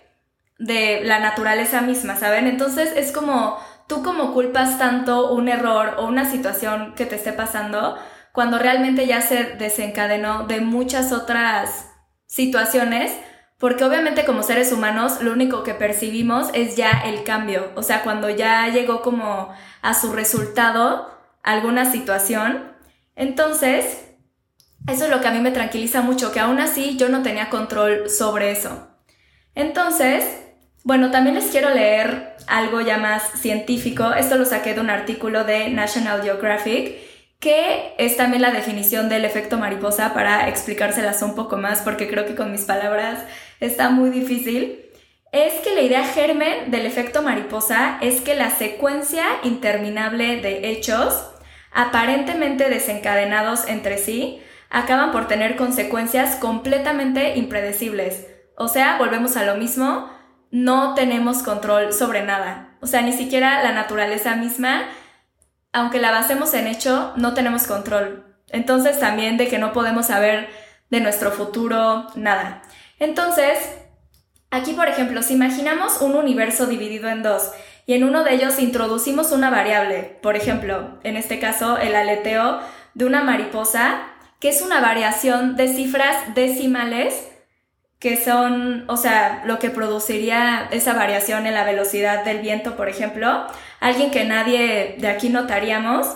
de 0.57 1.01
la 1.03 1.19
naturaleza 1.19 1.81
misma, 1.81 2.15
¿saben? 2.15 2.47
Entonces 2.47 2.93
es 2.95 3.11
como 3.11 3.57
tú 3.87 4.03
como 4.03 4.33
culpas 4.33 4.77
tanto 4.77 5.31
un 5.33 5.49
error 5.49 5.95
o 5.97 6.05
una 6.05 6.29
situación 6.29 6.93
que 6.95 7.05
te 7.05 7.15
esté 7.15 7.33
pasando 7.33 7.97
cuando 8.31 8.59
realmente 8.59 9.07
ya 9.07 9.21
se 9.21 9.55
desencadenó 9.55 10.45
de 10.45 10.61
muchas 10.61 11.11
otras 11.11 11.88
situaciones, 12.29 13.11
porque 13.57 13.83
obviamente 13.83 14.23
como 14.23 14.43
seres 14.43 14.71
humanos 14.71 15.21
lo 15.21 15.33
único 15.33 15.63
que 15.63 15.73
percibimos 15.73 16.49
es 16.53 16.75
ya 16.75 16.91
el 17.05 17.23
cambio, 17.23 17.71
o 17.75 17.81
sea, 17.83 18.03
cuando 18.03 18.29
ya 18.29 18.67
llegó 18.69 19.01
como 19.01 19.51
a 19.81 19.93
su 19.95 20.13
resultado 20.13 21.09
alguna 21.43 21.91
situación, 21.91 22.71
entonces 23.15 24.05
eso 24.87 25.05
es 25.05 25.09
lo 25.09 25.21
que 25.21 25.27
a 25.27 25.31
mí 25.31 25.39
me 25.39 25.51
tranquiliza 25.51 26.01
mucho, 26.01 26.31
que 26.31 26.39
aún 26.39 26.59
así 26.59 26.97
yo 26.97 27.09
no 27.09 27.23
tenía 27.23 27.49
control 27.49 28.09
sobre 28.09 28.51
eso. 28.51 28.87
Entonces, 29.55 30.23
bueno, 30.83 31.11
también 31.11 31.35
les 31.35 31.47
quiero 31.47 31.71
leer 31.71 32.37
algo 32.47 32.79
ya 32.79 32.97
más 32.97 33.23
científico. 33.41 34.13
Esto 34.13 34.37
lo 34.37 34.45
saqué 34.45 34.73
de 34.73 34.81
un 34.81 34.89
artículo 34.89 35.43
de 35.43 35.69
National 35.69 36.21
Geographic, 36.21 37.08
que 37.39 37.93
es 37.97 38.17
también 38.17 38.41
la 38.41 38.51
definición 38.51 39.07
del 39.07 39.23
efecto 39.23 39.57
mariposa 39.57 40.13
para 40.13 40.49
explicárselas 40.49 41.21
un 41.21 41.35
poco 41.35 41.57
más, 41.57 41.81
porque 41.81 42.09
creo 42.09 42.25
que 42.25 42.35
con 42.35 42.51
mis 42.51 42.63
palabras 42.63 43.23
está 43.59 43.89
muy 43.89 44.09
difícil. 44.09 44.85
Es 45.31 45.53
que 45.61 45.75
la 45.75 45.81
idea 45.81 46.03
germen 46.03 46.71
del 46.71 46.85
efecto 46.85 47.21
mariposa 47.21 47.97
es 48.01 48.19
que 48.21 48.35
la 48.35 48.49
secuencia 48.49 49.25
interminable 49.43 50.41
de 50.41 50.69
hechos, 50.71 51.31
aparentemente 51.71 52.69
desencadenados 52.69 53.67
entre 53.67 53.99
sí, 53.99 54.41
acaban 54.69 55.11
por 55.11 55.27
tener 55.27 55.55
consecuencias 55.55 56.35
completamente 56.35 57.37
impredecibles. 57.37 58.27
O 58.57 58.67
sea, 58.67 58.97
volvemos 58.97 59.37
a 59.37 59.45
lo 59.45 59.55
mismo, 59.55 60.11
no 60.51 60.93
tenemos 60.93 61.43
control 61.43 61.93
sobre 61.93 62.23
nada. 62.23 62.77
O 62.81 62.87
sea, 62.87 63.01
ni 63.01 63.13
siquiera 63.13 63.63
la 63.63 63.71
naturaleza 63.71 64.35
misma, 64.35 64.89
aunque 65.71 65.99
la 65.99 66.11
basemos 66.11 66.53
en 66.53 66.67
hecho, 66.67 67.13
no 67.15 67.33
tenemos 67.33 67.67
control. 67.67 68.25
Entonces 68.49 68.99
también 68.99 69.37
de 69.37 69.47
que 69.47 69.59
no 69.59 69.73
podemos 69.73 70.07
saber 70.07 70.49
de 70.89 71.01
nuestro 71.01 71.31
futuro, 71.31 72.07
nada. 72.15 72.61
Entonces, 72.99 73.57
aquí 74.49 74.73
por 74.73 74.87
ejemplo, 74.87 75.21
si 75.21 75.33
imaginamos 75.33 76.01
un 76.01 76.15
universo 76.15 76.65
dividido 76.65 77.09
en 77.09 77.23
dos 77.23 77.51
y 77.85 77.93
en 77.93 78.03
uno 78.03 78.23
de 78.23 78.33
ellos 78.33 78.59
introducimos 78.59 79.31
una 79.31 79.49
variable, 79.49 80.17
por 80.21 80.35
ejemplo, 80.35 80.99
en 81.03 81.15
este 81.17 81.39
caso 81.39 81.77
el 81.77 81.95
aleteo 81.95 82.59
de 82.93 83.05
una 83.05 83.23
mariposa, 83.23 84.01
que 84.39 84.49
es 84.49 84.61
una 84.61 84.79
variación 84.79 85.55
de 85.55 85.67
cifras 85.67 86.33
decimales 86.33 87.29
que 87.99 88.23
son, 88.23 88.85
o 88.87 88.95
sea, 88.95 89.43
lo 89.45 89.59
que 89.59 89.69
produciría 89.69 90.69
esa 90.71 90.93
variación 90.93 91.45
en 91.45 91.53
la 91.53 91.65
velocidad 91.65 92.23
del 92.23 92.39
viento, 92.39 92.77
por 92.77 92.87
ejemplo, 92.87 93.45
alguien 93.81 94.09
que 94.09 94.23
nadie 94.23 94.95
de 94.97 95.09
aquí 95.09 95.27
notaríamos, 95.29 96.07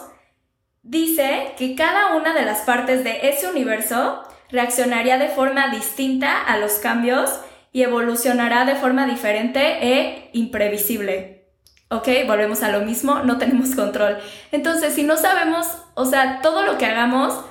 dice 0.81 1.53
que 1.57 1.75
cada 1.75 2.15
una 2.15 2.33
de 2.33 2.45
las 2.45 2.61
partes 2.61 3.03
de 3.03 3.29
ese 3.29 3.49
universo 3.49 4.23
reaccionaría 4.49 5.17
de 5.17 5.27
forma 5.27 5.69
distinta 5.69 6.41
a 6.41 6.57
los 6.57 6.73
cambios 6.73 7.29
y 7.73 7.83
evolucionará 7.83 8.63
de 8.65 8.75
forma 8.75 9.05
diferente 9.05 9.79
e 9.81 10.29
imprevisible. 10.31 11.49
¿Ok? 11.89 12.07
Volvemos 12.25 12.63
a 12.63 12.71
lo 12.71 12.81
mismo, 12.81 13.19
no 13.19 13.37
tenemos 13.37 13.75
control. 13.75 14.19
Entonces, 14.51 14.93
si 14.93 15.03
no 15.03 15.17
sabemos, 15.17 15.67
o 15.95 16.05
sea, 16.05 16.39
todo 16.41 16.63
lo 16.63 16.77
que 16.77 16.85
hagamos 16.85 17.43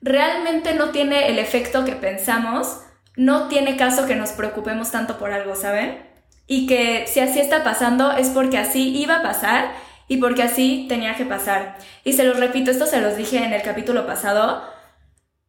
realmente 0.00 0.74
no 0.74 0.90
tiene 0.90 1.28
el 1.28 1.38
efecto 1.38 1.84
que 1.84 1.92
pensamos, 1.92 2.80
no 3.16 3.48
tiene 3.48 3.76
caso 3.76 4.06
que 4.06 4.16
nos 4.16 4.30
preocupemos 4.30 4.90
tanto 4.90 5.18
por 5.18 5.32
algo, 5.32 5.54
¿saben? 5.54 6.02
Y 6.46 6.66
que 6.66 7.06
si 7.06 7.20
así 7.20 7.40
está 7.40 7.62
pasando 7.64 8.12
es 8.12 8.28
porque 8.28 8.58
así 8.58 8.96
iba 8.96 9.16
a 9.16 9.22
pasar 9.22 9.72
y 10.08 10.18
porque 10.18 10.42
así 10.42 10.86
tenía 10.88 11.14
que 11.14 11.24
pasar. 11.24 11.76
Y 12.04 12.14
se 12.14 12.24
los 12.24 12.38
repito, 12.38 12.70
esto 12.70 12.86
se 12.86 13.00
los 13.00 13.16
dije 13.16 13.42
en 13.42 13.52
el 13.52 13.62
capítulo 13.62 14.06
pasado, 14.06 14.62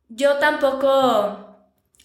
yo 0.09 0.37
tampoco... 0.37 1.49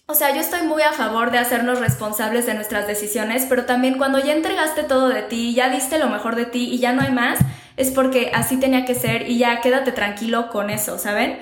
O 0.07 0.15
sea, 0.15 0.33
yo 0.33 0.41
estoy 0.41 0.63
muy 0.63 0.81
a 0.81 0.91
favor 0.91 1.29
de 1.29 1.37
hacernos 1.37 1.79
responsables 1.79 2.47
de 2.47 2.55
nuestras 2.55 2.87
decisiones, 2.87 3.45
pero 3.47 3.65
también 3.65 3.99
cuando 3.99 4.17
ya 4.17 4.33
entregaste 4.33 4.81
todo 4.81 5.07
de 5.07 5.21
ti, 5.21 5.53
ya 5.53 5.69
diste 5.69 5.99
lo 5.99 6.09
mejor 6.09 6.35
de 6.35 6.47
ti 6.47 6.67
y 6.71 6.79
ya 6.79 6.93
no 6.93 7.03
hay 7.03 7.11
más, 7.11 7.37
es 7.77 7.91
porque 7.91 8.31
así 8.33 8.57
tenía 8.57 8.85
que 8.85 8.95
ser 8.95 9.29
y 9.29 9.37
ya 9.37 9.61
quédate 9.61 9.91
tranquilo 9.91 10.49
con 10.49 10.71
eso, 10.71 10.97
¿saben? 10.97 11.39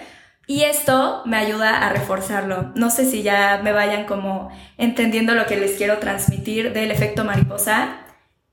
Y 0.50 0.64
esto 0.64 1.24
me 1.26 1.36
ayuda 1.36 1.86
a 1.86 1.90
reforzarlo. 1.90 2.72
No 2.74 2.90
sé 2.90 3.06
si 3.06 3.22
ya 3.22 3.60
me 3.62 3.74
vayan 3.74 4.06
como 4.06 4.50
entendiendo 4.78 5.36
lo 5.36 5.46
que 5.46 5.58
les 5.58 5.76
quiero 5.76 5.98
transmitir 5.98 6.72
del 6.72 6.90
efecto 6.90 7.26
mariposa 7.26 7.98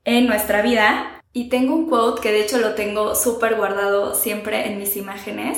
en 0.03 0.27
nuestra 0.27 0.61
vida. 0.61 1.21
Y 1.31 1.47
tengo 1.47 1.73
un 1.73 1.89
quote 1.89 2.21
que 2.21 2.33
de 2.33 2.41
hecho 2.41 2.57
lo 2.57 2.75
tengo 2.75 3.15
súper 3.15 3.55
guardado 3.55 4.13
siempre 4.13 4.67
en 4.67 4.77
mis 4.77 4.97
imágenes, 4.97 5.57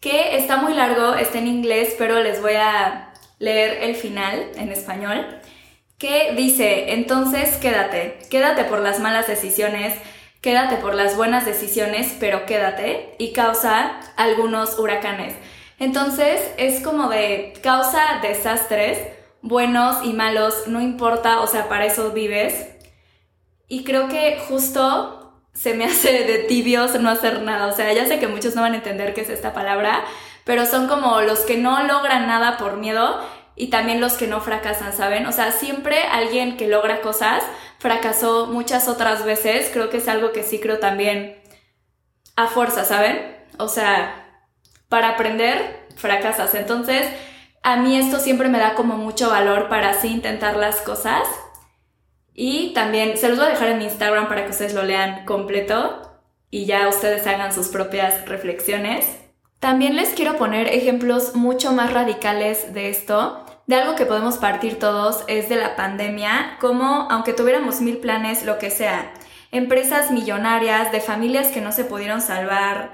que 0.00 0.36
está 0.36 0.58
muy 0.58 0.74
largo, 0.74 1.14
está 1.14 1.38
en 1.38 1.46
inglés, 1.46 1.94
pero 1.98 2.22
les 2.22 2.42
voy 2.42 2.54
a 2.54 3.12
leer 3.38 3.84
el 3.84 3.94
final 3.94 4.50
en 4.56 4.70
español, 4.70 5.40
que 5.98 6.32
dice, 6.36 6.92
entonces 6.92 7.56
quédate, 7.56 8.18
quédate 8.30 8.64
por 8.64 8.80
las 8.80 9.00
malas 9.00 9.26
decisiones, 9.26 9.94
quédate 10.40 10.76
por 10.76 10.94
las 10.94 11.16
buenas 11.16 11.44
decisiones, 11.46 12.16
pero 12.20 12.46
quédate 12.46 13.14
y 13.18 13.32
causa 13.32 14.00
algunos 14.16 14.78
huracanes. 14.78 15.34
Entonces 15.84 16.40
es 16.56 16.82
como 16.82 17.10
de 17.10 17.52
causa 17.62 18.20
desastres, 18.22 18.98
buenos 19.42 20.02
y 20.02 20.14
malos, 20.14 20.66
no 20.66 20.80
importa, 20.80 21.40
o 21.42 21.46
sea, 21.46 21.68
para 21.68 21.84
eso 21.84 22.12
vives. 22.12 22.68
Y 23.68 23.84
creo 23.84 24.08
que 24.08 24.38
justo 24.48 25.42
se 25.52 25.74
me 25.74 25.84
hace 25.90 26.24
de 26.24 26.38
tibios 26.44 26.98
no 26.98 27.10
hacer 27.10 27.42
nada. 27.42 27.66
O 27.66 27.72
sea, 27.72 27.92
ya 27.92 28.06
sé 28.06 28.18
que 28.18 28.28
muchos 28.28 28.54
no 28.54 28.62
van 28.62 28.72
a 28.72 28.76
entender 28.76 29.12
qué 29.12 29.20
es 29.20 29.28
esta 29.28 29.52
palabra, 29.52 30.04
pero 30.44 30.64
son 30.64 30.88
como 30.88 31.20
los 31.20 31.40
que 31.40 31.58
no 31.58 31.82
logran 31.82 32.26
nada 32.28 32.56
por 32.56 32.78
miedo 32.78 33.20
y 33.54 33.68
también 33.68 34.00
los 34.00 34.14
que 34.14 34.26
no 34.26 34.40
fracasan, 34.40 34.94
¿saben? 34.94 35.26
O 35.26 35.32
sea, 35.32 35.52
siempre 35.52 36.00
alguien 36.04 36.56
que 36.56 36.66
logra 36.66 37.02
cosas 37.02 37.44
fracasó 37.78 38.46
muchas 38.46 38.88
otras 38.88 39.26
veces. 39.26 39.68
Creo 39.70 39.90
que 39.90 39.98
es 39.98 40.08
algo 40.08 40.32
que 40.32 40.44
sí 40.44 40.60
creo 40.60 40.78
también 40.78 41.36
a 42.36 42.46
fuerza, 42.46 42.84
¿saben? 42.84 43.36
O 43.58 43.68
sea, 43.68 44.23
para 44.94 45.08
aprender, 45.08 45.88
fracasas. 45.96 46.54
Entonces, 46.54 47.04
a 47.64 47.78
mí 47.78 47.98
esto 47.98 48.20
siempre 48.20 48.48
me 48.48 48.60
da 48.60 48.74
como 48.74 48.96
mucho 48.96 49.28
valor 49.28 49.68
para 49.68 49.90
así 49.90 50.06
intentar 50.06 50.54
las 50.56 50.76
cosas. 50.82 51.26
Y 52.32 52.72
también 52.74 53.18
se 53.18 53.28
los 53.28 53.36
voy 53.36 53.48
a 53.48 53.50
dejar 53.50 53.70
en 53.70 53.82
Instagram 53.82 54.28
para 54.28 54.44
que 54.44 54.52
ustedes 54.52 54.72
lo 54.72 54.84
lean 54.84 55.24
completo 55.24 56.16
y 56.48 56.66
ya 56.66 56.86
ustedes 56.86 57.26
hagan 57.26 57.52
sus 57.52 57.70
propias 57.70 58.24
reflexiones. 58.28 59.04
También 59.58 59.96
les 59.96 60.10
quiero 60.10 60.36
poner 60.36 60.68
ejemplos 60.68 61.34
mucho 61.34 61.72
más 61.72 61.92
radicales 61.92 62.72
de 62.72 62.88
esto. 62.88 63.44
De 63.66 63.74
algo 63.74 63.96
que 63.96 64.06
podemos 64.06 64.36
partir 64.36 64.78
todos 64.78 65.24
es 65.26 65.48
de 65.48 65.56
la 65.56 65.74
pandemia, 65.74 66.56
como 66.60 67.08
aunque 67.10 67.32
tuviéramos 67.32 67.80
mil 67.80 67.96
planes, 67.96 68.44
lo 68.44 68.60
que 68.60 68.70
sea, 68.70 69.12
empresas 69.50 70.12
millonarias, 70.12 70.92
de 70.92 71.00
familias 71.00 71.48
que 71.48 71.60
no 71.60 71.72
se 71.72 71.82
pudieron 71.82 72.20
salvar, 72.20 72.92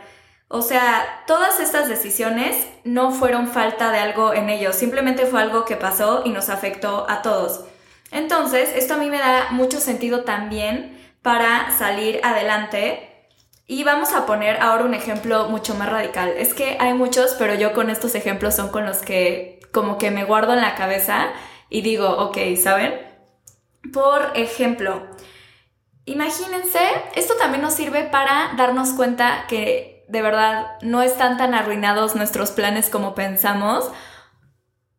o 0.52 0.62
sea, 0.62 1.22
todas 1.28 1.60
estas 1.60 1.88
decisiones 1.88 2.66
no 2.82 3.12
fueron 3.12 3.46
falta 3.46 3.92
de 3.92 4.00
algo 4.00 4.34
en 4.34 4.48
ellos, 4.48 4.74
simplemente 4.74 5.24
fue 5.24 5.40
algo 5.40 5.64
que 5.64 5.76
pasó 5.76 6.22
y 6.24 6.30
nos 6.30 6.48
afectó 6.48 7.06
a 7.08 7.22
todos. 7.22 7.66
Entonces, 8.10 8.68
esto 8.74 8.94
a 8.94 8.96
mí 8.96 9.08
me 9.08 9.20
da 9.20 9.52
mucho 9.52 9.78
sentido 9.78 10.24
también 10.24 11.00
para 11.22 11.70
salir 11.78 12.20
adelante. 12.24 13.28
Y 13.68 13.84
vamos 13.84 14.12
a 14.12 14.26
poner 14.26 14.60
ahora 14.60 14.86
un 14.86 14.94
ejemplo 14.94 15.48
mucho 15.48 15.76
más 15.76 15.88
radical. 15.88 16.34
Es 16.36 16.52
que 16.52 16.76
hay 16.80 16.94
muchos, 16.94 17.36
pero 17.38 17.54
yo 17.54 17.72
con 17.72 17.88
estos 17.88 18.16
ejemplos 18.16 18.56
son 18.56 18.70
con 18.70 18.84
los 18.84 18.98
que 18.98 19.60
como 19.70 19.98
que 19.98 20.10
me 20.10 20.24
guardo 20.24 20.54
en 20.54 20.62
la 20.62 20.74
cabeza 20.74 21.28
y 21.68 21.82
digo, 21.82 22.08
ok, 22.08 22.38
¿saben? 22.60 23.00
Por 23.92 24.32
ejemplo, 24.34 25.06
imagínense, 26.06 26.80
esto 27.14 27.34
también 27.36 27.62
nos 27.62 27.74
sirve 27.74 28.02
para 28.02 28.54
darnos 28.56 28.94
cuenta 28.94 29.44
que 29.46 29.89
de 30.10 30.22
verdad 30.22 30.72
no 30.82 31.02
están 31.02 31.36
tan 31.36 31.54
arruinados 31.54 32.16
nuestros 32.16 32.50
planes 32.50 32.90
como 32.90 33.14
pensamos 33.14 33.90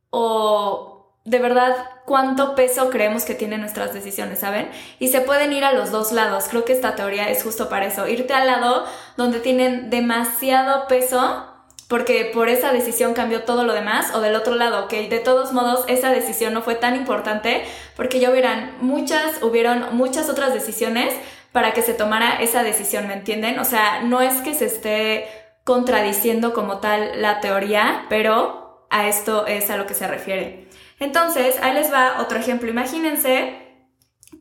o 0.10 1.18
de 1.26 1.40
verdad 1.40 1.76
cuánto 2.06 2.56
peso 2.56 2.90
creemos 2.90 3.26
que 3.26 3.36
tienen 3.36 3.62
nuestras 3.62 3.94
decisiones, 3.94 4.40
¿saben? 4.40 4.70
Y 5.00 5.10
se 5.10 5.22
pueden 5.22 5.54
ir 5.54 5.64
a 5.64 5.74
los 5.74 5.92
dos 5.92 6.12
lados. 6.12 6.46
Creo 6.50 6.66
que 6.66 6.74
esta 6.74 6.96
teoría 6.96 7.30
es 7.30 7.44
justo 7.44 7.70
para 7.70 7.86
eso. 7.86 8.08
Irte 8.08 8.34
al 8.34 8.48
lado 8.48 8.86
donde 9.18 9.40
tienen 9.40 9.90
demasiado 9.90 10.88
peso 10.88 11.46
porque 11.88 12.32
por 12.34 12.48
esa 12.48 12.72
decisión 12.72 13.14
cambió 13.14 13.44
todo 13.44 13.66
lo 13.66 13.74
demás, 13.74 14.16
o 14.16 14.22
del 14.22 14.36
otro 14.36 14.56
lado, 14.56 14.88
que 14.88 15.10
de 15.10 15.20
todos 15.20 15.52
modos 15.52 15.84
esa 15.90 16.10
decisión 16.10 16.54
no 16.54 16.62
fue 16.62 16.76
tan 16.76 16.96
importante 16.96 17.66
porque 17.98 18.22
ya 18.22 18.32
hubieran 18.32 18.78
muchas, 18.80 19.44
hubieron 19.44 19.98
muchas 19.98 20.30
otras 20.30 20.54
decisiones 20.54 21.14
para 21.52 21.74
que 21.74 21.82
se 21.82 21.94
tomara 21.94 22.42
esa 22.42 22.64
decisión, 22.64 23.08
¿me 23.08 23.14
entienden? 23.14 23.60
O 23.60 23.66
sea, 23.66 24.02
no 24.02 24.22
es 24.22 24.42
que 24.42 24.54
se 24.54 24.66
esté 24.66 25.28
contradiciendo 25.64 26.54
como 26.54 26.80
tal 26.80 27.22
la 27.22 27.40
teoría, 27.40 28.06
pero 28.10 28.88
a 28.90 29.08
esto 29.08 29.46
es 29.48 29.70
a 29.70 29.78
lo 29.78 29.86
que 29.86 29.94
se 29.94 30.08
refiere. 30.08 30.70
Entonces, 31.00 31.58
ahí 31.62 31.74
les 31.74 31.92
va 31.92 32.18
otro 32.20 32.40
ejemplo. 32.40 32.70
Imagínense 32.70 33.88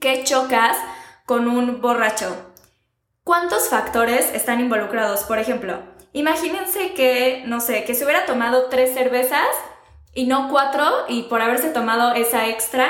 que 0.00 0.24
chocas 0.24 0.76
con 1.26 1.48
un 1.48 1.80
borracho. 1.80 2.52
¿Cuántos 3.24 3.68
factores 3.68 4.32
están 4.34 4.60
involucrados? 4.60 5.24
Por 5.24 5.38
ejemplo, 5.38 5.82
imagínense 6.12 6.94
que, 6.94 7.44
no 7.46 7.60
sé, 7.60 7.84
que 7.84 7.94
se 7.94 8.04
hubiera 8.04 8.26
tomado 8.26 8.66
tres 8.66 8.94
cervezas 8.94 9.46
y 10.14 10.26
no 10.26 10.48
cuatro 10.48 11.04
y 11.08 11.22
por 11.24 11.40
haberse 11.40 11.70
tomado 11.70 12.12
esa 12.14 12.48
extra 12.48 12.88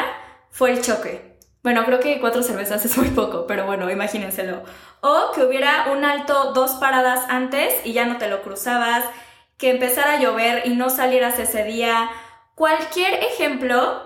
fue 0.50 0.72
el 0.72 0.82
choque. 0.82 1.29
Bueno, 1.62 1.84
creo 1.84 2.00
que 2.00 2.20
cuatro 2.20 2.42
cervezas 2.42 2.84
es 2.84 2.96
muy 2.96 3.08
poco, 3.08 3.46
pero 3.46 3.66
bueno, 3.66 3.90
imagínenselo. 3.90 4.62
O 5.02 5.32
que 5.34 5.44
hubiera 5.44 5.88
un 5.92 6.04
alto 6.04 6.52
dos 6.54 6.72
paradas 6.72 7.24
antes 7.28 7.74
y 7.84 7.92
ya 7.92 8.06
no 8.06 8.16
te 8.16 8.28
lo 8.28 8.42
cruzabas, 8.42 9.04
que 9.58 9.70
empezara 9.70 10.14
a 10.14 10.20
llover 10.20 10.66
y 10.66 10.70
no 10.70 10.88
salieras 10.88 11.38
ese 11.38 11.64
día. 11.64 12.10
Cualquier 12.54 13.12
ejemplo, 13.24 14.02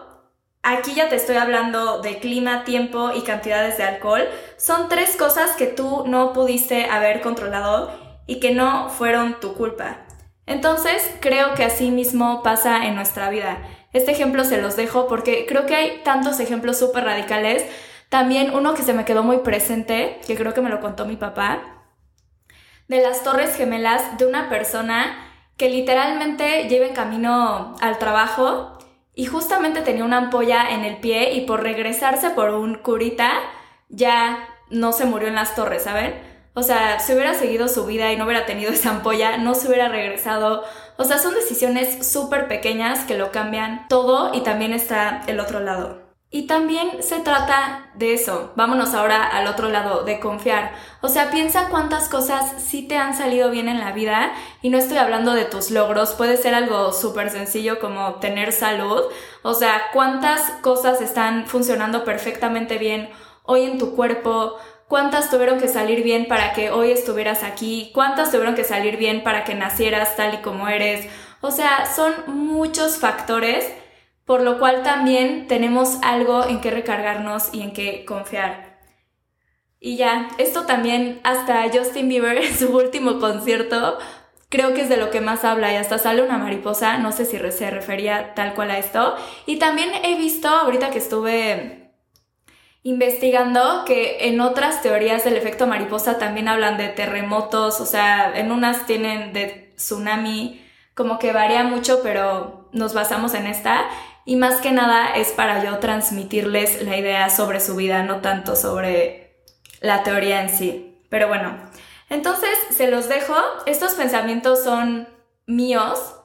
aquí 0.65 0.95
ya 0.95 1.09
te 1.09 1.15
estoy 1.15 1.37
hablando 1.37 2.01
de 2.01 2.19
clima, 2.19 2.65
tiempo 2.65 3.13
y 3.15 3.23
cantidades 3.23 3.79
de 3.79 3.85
alcohol, 3.85 4.29
son 4.57 4.89
tres 4.89 5.17
cosas 5.17 5.53
que 5.53 5.69
tú 5.69 6.05
no 6.09 6.33
pudiste 6.33 6.87
haber 6.87 7.21
controlado 7.21 7.93
y 8.27 8.41
que 8.41 8.53
no 8.53 8.89
fueron 8.89 9.39
tu 9.39 9.55
culpa. 9.55 9.99
Entonces, 10.47 11.09
creo 11.21 11.55
que 11.55 11.65
así 11.65 11.91
mismo 11.91 12.43
pasa 12.43 12.87
en 12.87 12.97
nuestra 12.97 13.31
vida. 13.31 13.59
Este 13.95 14.13
ejemplo 14.13 14.45
se 14.45 14.61
los 14.61 14.77
dejo 14.77 15.07
porque 15.09 15.47
creo 15.47 15.65
que 15.65 15.75
hay 15.75 16.03
tantos 16.05 16.41
ejemplos 16.41 16.79
súper 16.79 17.05
radicales. 17.05 17.65
También 18.11 18.55
uno 18.55 18.75
que 18.75 18.83
se 18.83 18.93
me 18.93 19.07
quedó 19.07 19.23
muy 19.23 19.39
presente, 19.39 20.21
que 20.27 20.37
creo 20.37 20.53
que 20.53 20.61
me 20.61 20.69
lo 20.69 20.81
contó 20.81 21.07
mi 21.07 21.17
papá, 21.17 21.63
de 22.89 23.01
las 23.01 23.25
torres 23.25 23.57
gemelas 23.57 24.19
de 24.19 24.27
una 24.27 24.51
persona 24.51 25.17
que 25.57 25.71
literalmente 25.71 26.69
lleva 26.69 26.87
en 26.87 26.95
camino 26.95 27.77
al 27.81 27.99
trabajo 27.99 28.79
y 29.15 29.27
justamente 29.27 29.81
tenía 29.81 30.05
una 30.05 30.19
ampolla 30.19 30.71
en 30.71 30.85
el 30.85 30.99
pie 30.99 31.33
y 31.35 31.43
por 31.43 31.63
regresarse 31.63 32.31
por 32.31 32.51
un 32.51 32.75
curita 32.75 33.31
ya 33.89 34.49
no 34.71 34.93
se 34.93 35.05
murió 35.05 35.29
en 35.29 35.37
las 35.37 35.55
torres, 35.55 35.85
¿saben? 35.85 36.15
O 36.55 36.63
sea, 36.63 37.01
si 37.01 37.13
hubiera 37.13 37.35
seguido 37.35 37.69
su 37.69 37.87
vida 37.87 38.13
y 38.13 38.17
no 38.17 38.25
hubiera 38.25 38.47
tenido 38.47 38.73
esa 38.73 38.91
ampolla, 38.91 39.39
no 39.39 39.55
se 39.55 39.69
hubiera 39.69 39.89
regresado. 39.89 40.65
O 40.97 41.05
sea, 41.05 41.19
son 41.19 41.35
decisiones 41.35 42.07
súper 42.07 42.49
pequeñas 42.49 43.01
que 43.01 43.19
lo 43.19 43.33
cambian 43.33 43.87
todo 43.89 44.33
y 44.35 44.43
también 44.43 44.73
está 44.73 45.23
el 45.27 45.41
otro 45.41 45.61
lado. 45.61 46.05
Y 46.35 46.49
también 46.49 47.01
se 47.01 47.21
trata 47.21 47.93
de 47.95 48.15
eso. 48.15 48.53
Vámonos 48.57 48.93
ahora 48.93 49.25
al 49.25 49.47
otro 49.47 49.69
lado, 49.69 50.03
de 50.03 50.19
confiar. 50.19 50.73
O 51.01 51.09
sea, 51.09 51.31
piensa 51.31 51.69
cuántas 51.69 52.09
cosas 52.09 52.61
sí 52.61 52.89
te 52.89 52.97
han 52.97 53.17
salido 53.17 53.51
bien 53.51 53.69
en 53.69 53.79
la 53.79 53.93
vida 53.93 54.33
y 54.61 54.71
no 54.71 54.79
estoy 54.79 54.97
hablando 54.97 55.33
de 55.35 55.45
tus 55.45 55.71
logros, 55.71 56.15
puede 56.15 56.37
ser 56.37 56.57
algo 56.57 56.93
súper 56.93 57.31
sencillo 57.31 57.79
como 57.79 58.15
tener 58.17 58.51
salud. 58.51 59.03
O 59.43 59.55
sea, 59.55 59.81
cuántas 59.93 60.41
cosas 60.61 61.01
están 61.01 61.47
funcionando 61.47 62.05
perfectamente 62.05 62.79
bien 62.79 63.11
hoy 63.45 63.63
en 63.63 63.79
tu 63.79 63.95
cuerpo, 63.95 64.57
cuántas 64.95 65.29
tuvieron 65.29 65.59
que 65.59 65.67
salir 65.67 66.05
bien 66.05 66.29
para 66.29 66.53
que 66.53 66.71
hoy 66.71 66.93
estuvieras 66.93 67.43
aquí, 67.43 67.91
cuántas 67.93 68.31
tuvieron 68.31 68.55
que 68.55 68.63
salir 68.63 68.97
bien 68.97 69.25
para 69.25 69.43
que 69.43 69.57
nacieras 69.57 70.15
tal 70.15 70.35
y 70.35 70.37
como 70.37 70.69
eres. 70.69 71.09
O 71.41 71.51
sea, 71.51 71.93
son 71.93 72.13
muchos 72.29 72.99
factores, 72.99 73.69
por 74.25 74.41
lo 74.41 74.61
cual 74.61 74.85
también 74.85 75.49
tenemos 75.49 75.99
algo 76.05 76.45
en 76.47 76.61
que 76.61 76.71
recargarnos 76.71 77.53
y 77.53 77.63
en 77.63 77.73
que 77.73 78.05
confiar. 78.05 78.79
Y 79.81 79.97
ya, 79.97 80.29
esto 80.39 80.63
también 80.65 81.19
hasta 81.25 81.69
Justin 81.73 82.09
Bieber 82.09 82.39
en 82.45 82.57
su 82.57 82.69
último 82.69 83.19
concierto 83.19 83.99
creo 84.49 84.75
que 84.75 84.83
es 84.83 84.89
de 84.89 84.97
lo 84.97 85.11
que 85.11 85.21
más 85.21 85.45
habla 85.45 85.73
y 85.73 85.77
hasta 85.77 85.99
sale 85.99 86.23
una 86.23 86.39
mariposa, 86.39 86.99
no 86.99 87.11
sé 87.11 87.25
si 87.25 87.37
se 87.51 87.71
refería 87.73 88.35
tal 88.35 88.55
cual 88.55 88.71
a 88.71 88.79
esto. 88.79 89.17
Y 89.45 89.57
también 89.57 89.91
he 90.05 90.17
visto, 90.17 90.47
ahorita 90.47 90.91
que 90.91 90.99
estuve 90.99 91.84
investigando 92.85 93.85
que 93.87 94.29
en 94.29 94.43
otras 94.43 94.83
teorías 94.83 95.25
del 95.25 95.39
efecto 95.39 95.67
mariposa 95.67 96.19
también 96.19 96.49
hablan 96.49 96.77
de 96.77 96.89
terremotos, 96.89 97.81
o 97.81 97.87
sea, 97.87 98.39
en 98.39 98.53
unas 98.53 98.87
tienen 98.87 99.33
de 99.33 99.73
tsunami, 99.75 100.63
como 100.95 101.19
que 101.19 101.33
varía 101.33 101.65
mucho, 101.65 102.03
pero 102.03 102.69
nos 102.73 102.93
basamos 102.93 103.33
en 103.33 103.47
esta. 103.47 103.89
Y 104.27 104.37
más 104.37 104.61
que 104.61 104.71
nada 104.71 105.17
es 105.17 105.33
para 105.33 105.65
yo 105.65 105.79
transmitirles 105.79 106.83
la 106.83 106.99
idea 106.99 107.31
sobre 107.31 107.59
su 107.59 107.75
vida, 107.75 108.03
no 108.03 108.21
tanto 108.21 108.55
sobre 108.55 109.39
la 109.81 110.03
teoría 110.03 110.43
en 110.43 110.51
sí. 110.51 110.99
Pero 111.09 111.27
bueno, 111.27 111.57
entonces 112.11 112.51
se 112.71 112.91
los 112.91 113.09
dejo. 113.09 113.35
Estos 113.65 113.95
pensamientos 113.95 114.63
son 114.63 115.09
míos. 115.47 116.17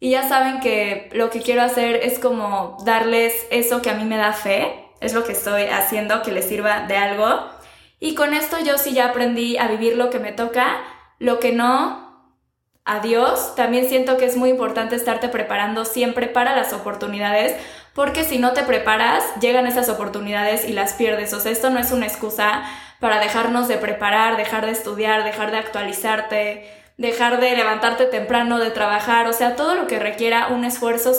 Y 0.00 0.10
ya 0.10 0.28
saben 0.28 0.60
que 0.60 1.08
lo 1.12 1.30
que 1.30 1.40
quiero 1.40 1.62
hacer 1.62 1.96
es 1.96 2.18
como 2.18 2.78
darles 2.84 3.46
eso 3.50 3.80
que 3.80 3.90
a 3.90 3.94
mí 3.94 4.04
me 4.04 4.16
da 4.16 4.32
fe 4.32 4.79
es 5.00 5.14
lo 5.14 5.24
que 5.24 5.32
estoy 5.32 5.64
haciendo 5.64 6.22
que 6.22 6.32
les 6.32 6.46
sirva 6.46 6.86
de 6.86 6.96
algo. 6.96 7.50
Y 7.98 8.14
con 8.14 8.34
esto 8.34 8.58
yo 8.64 8.78
sí 8.78 8.92
ya 8.92 9.06
aprendí 9.06 9.58
a 9.58 9.68
vivir 9.68 9.96
lo 9.96 10.10
que 10.10 10.18
me 10.18 10.32
toca, 10.32 10.78
lo 11.18 11.38
que 11.40 11.52
no, 11.52 12.10
adiós. 12.84 13.54
También 13.54 13.88
siento 13.88 14.16
que 14.16 14.26
es 14.26 14.36
muy 14.36 14.50
importante 14.50 14.96
estarte 14.96 15.28
preparando 15.28 15.84
siempre 15.84 16.26
para 16.26 16.56
las 16.56 16.72
oportunidades, 16.72 17.56
porque 17.94 18.24
si 18.24 18.38
no 18.38 18.52
te 18.52 18.62
preparas, 18.62 19.24
llegan 19.40 19.66
esas 19.66 19.88
oportunidades 19.88 20.68
y 20.68 20.72
las 20.72 20.94
pierdes. 20.94 21.32
O 21.34 21.40
sea, 21.40 21.52
esto 21.52 21.70
no 21.70 21.78
es 21.78 21.92
una 21.92 22.06
excusa 22.06 22.62
para 23.00 23.18
dejarnos 23.20 23.68
de 23.68 23.78
preparar, 23.78 24.36
dejar 24.36 24.66
de 24.66 24.72
estudiar, 24.72 25.24
dejar 25.24 25.50
de 25.50 25.58
actualizarte, 25.58 26.70
dejar 26.96 27.40
de 27.40 27.56
levantarte 27.56 28.04
temprano, 28.04 28.58
de 28.58 28.70
trabajar, 28.70 29.26
o 29.26 29.32
sea, 29.32 29.56
todo 29.56 29.74
lo 29.74 29.86
que 29.86 29.98
requiera 29.98 30.48
un 30.48 30.64
esfuerzo, 30.64 31.12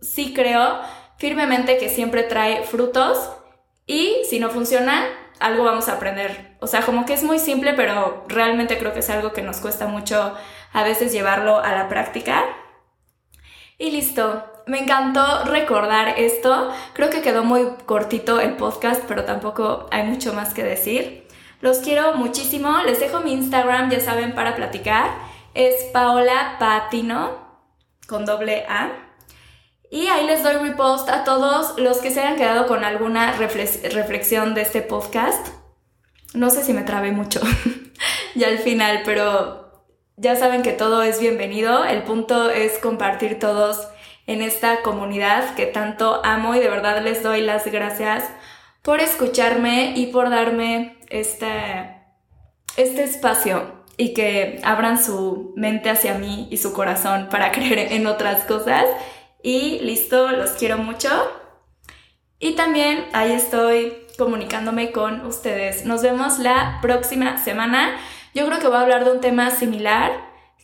sí 0.00 0.32
creo 0.34 0.80
firmemente 1.18 1.78
que 1.78 1.88
siempre 1.88 2.22
trae 2.22 2.62
frutos 2.64 3.30
y 3.86 4.22
si 4.28 4.40
no 4.40 4.50
funciona, 4.50 5.06
algo 5.38 5.64
vamos 5.64 5.88
a 5.88 5.94
aprender. 5.94 6.56
O 6.60 6.66
sea, 6.66 6.82
como 6.82 7.06
que 7.06 7.14
es 7.14 7.22
muy 7.22 7.38
simple, 7.38 7.74
pero 7.74 8.24
realmente 8.28 8.78
creo 8.78 8.92
que 8.92 9.00
es 9.00 9.10
algo 9.10 9.32
que 9.32 9.42
nos 9.42 9.58
cuesta 9.58 9.86
mucho 9.86 10.34
a 10.72 10.82
veces 10.82 11.12
llevarlo 11.12 11.58
a 11.58 11.72
la 11.72 11.88
práctica. 11.88 12.44
Y 13.78 13.90
listo, 13.90 14.44
me 14.66 14.80
encantó 14.80 15.44
recordar 15.44 16.18
esto. 16.18 16.72
Creo 16.94 17.10
que 17.10 17.22
quedó 17.22 17.44
muy 17.44 17.68
cortito 17.84 18.40
el 18.40 18.56
podcast, 18.56 19.04
pero 19.06 19.24
tampoco 19.24 19.86
hay 19.90 20.02
mucho 20.04 20.32
más 20.32 20.54
que 20.54 20.64
decir. 20.64 21.28
Los 21.60 21.78
quiero 21.78 22.14
muchísimo. 22.14 22.78
Les 22.84 23.00
dejo 23.00 23.20
mi 23.20 23.32
Instagram, 23.32 23.90
ya 23.90 24.00
saben, 24.00 24.34
para 24.34 24.56
platicar. 24.56 25.10
Es 25.54 25.84
Paola 25.92 26.56
Patino 26.58 27.46
con 28.06 28.24
doble 28.24 28.64
A. 28.68 29.05
Y 29.90 30.08
ahí 30.08 30.26
les 30.26 30.42
doy 30.42 30.54
repost 30.56 31.08
a 31.08 31.24
todos 31.24 31.78
los 31.78 31.98
que 31.98 32.10
se 32.10 32.20
hayan 32.20 32.36
quedado 32.36 32.66
con 32.66 32.84
alguna 32.84 33.32
reflexión 33.32 34.54
de 34.54 34.62
este 34.62 34.82
podcast. 34.82 35.46
No 36.34 36.50
sé 36.50 36.62
si 36.64 36.72
me 36.72 36.82
trabé 36.82 37.12
mucho 37.12 37.40
ya 38.34 38.48
al 38.48 38.58
final, 38.58 39.02
pero 39.04 39.84
ya 40.16 40.34
saben 40.34 40.62
que 40.62 40.72
todo 40.72 41.02
es 41.02 41.20
bienvenido. 41.20 41.84
El 41.84 42.02
punto 42.02 42.50
es 42.50 42.78
compartir 42.78 43.38
todos 43.38 43.88
en 44.26 44.42
esta 44.42 44.82
comunidad 44.82 45.54
que 45.54 45.66
tanto 45.66 46.20
amo 46.24 46.54
y 46.54 46.58
de 46.58 46.68
verdad 46.68 47.02
les 47.02 47.22
doy 47.22 47.42
las 47.42 47.64
gracias 47.70 48.24
por 48.82 49.00
escucharme 49.00 49.92
y 49.96 50.06
por 50.06 50.30
darme 50.30 50.98
este, 51.10 52.02
este 52.76 53.04
espacio 53.04 53.84
y 53.96 54.14
que 54.14 54.60
abran 54.64 55.02
su 55.02 55.52
mente 55.56 55.90
hacia 55.90 56.14
mí 56.14 56.48
y 56.50 56.56
su 56.56 56.72
corazón 56.72 57.28
para 57.30 57.52
creer 57.52 57.92
en 57.92 58.06
otras 58.06 58.44
cosas 58.44 58.84
y 59.46 59.78
listo, 59.78 60.32
los 60.32 60.50
quiero 60.50 60.76
mucho. 60.76 61.08
Y 62.40 62.56
también 62.56 63.06
ahí 63.12 63.30
estoy 63.30 63.96
comunicándome 64.18 64.90
con 64.90 65.24
ustedes. 65.24 65.84
Nos 65.84 66.02
vemos 66.02 66.40
la 66.40 66.80
próxima 66.82 67.38
semana. 67.38 67.96
Yo 68.34 68.44
creo 68.44 68.58
que 68.58 68.66
voy 68.66 68.78
a 68.78 68.80
hablar 68.80 69.04
de 69.04 69.12
un 69.12 69.20
tema 69.20 69.52
similar, 69.52 70.10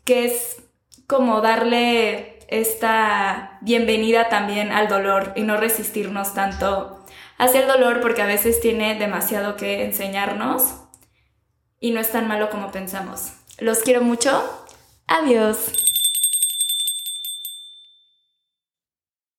que 0.05 0.25
es 0.25 0.65
como 1.07 1.41
darle 1.41 2.41
esta 2.49 3.59
bienvenida 3.61 4.29
también 4.29 4.73
al 4.73 4.89
dolor 4.89 5.33
y 5.37 5.43
no 5.43 5.57
resistirnos 5.59 6.35
tanto 6.35 7.05
hacia 7.39 7.61
el 7.61 7.69
dolor 7.69 8.01
porque 8.01 8.23
a 8.23 8.27
veces 8.27 8.61
tiene 8.61 8.97
demasiado 8.97 9.55
que 9.55 9.85
enseñarnos 9.85 10.75
y 11.79 11.93
no 11.93 12.01
es 12.01 12.11
tan 12.11 12.27
malo 12.27 12.51
como 12.51 12.73
pensamos. 12.73 13.35
Los 13.59 13.79
quiero 13.79 14.01
mucho. 14.03 14.43
Adiós. 15.07 15.92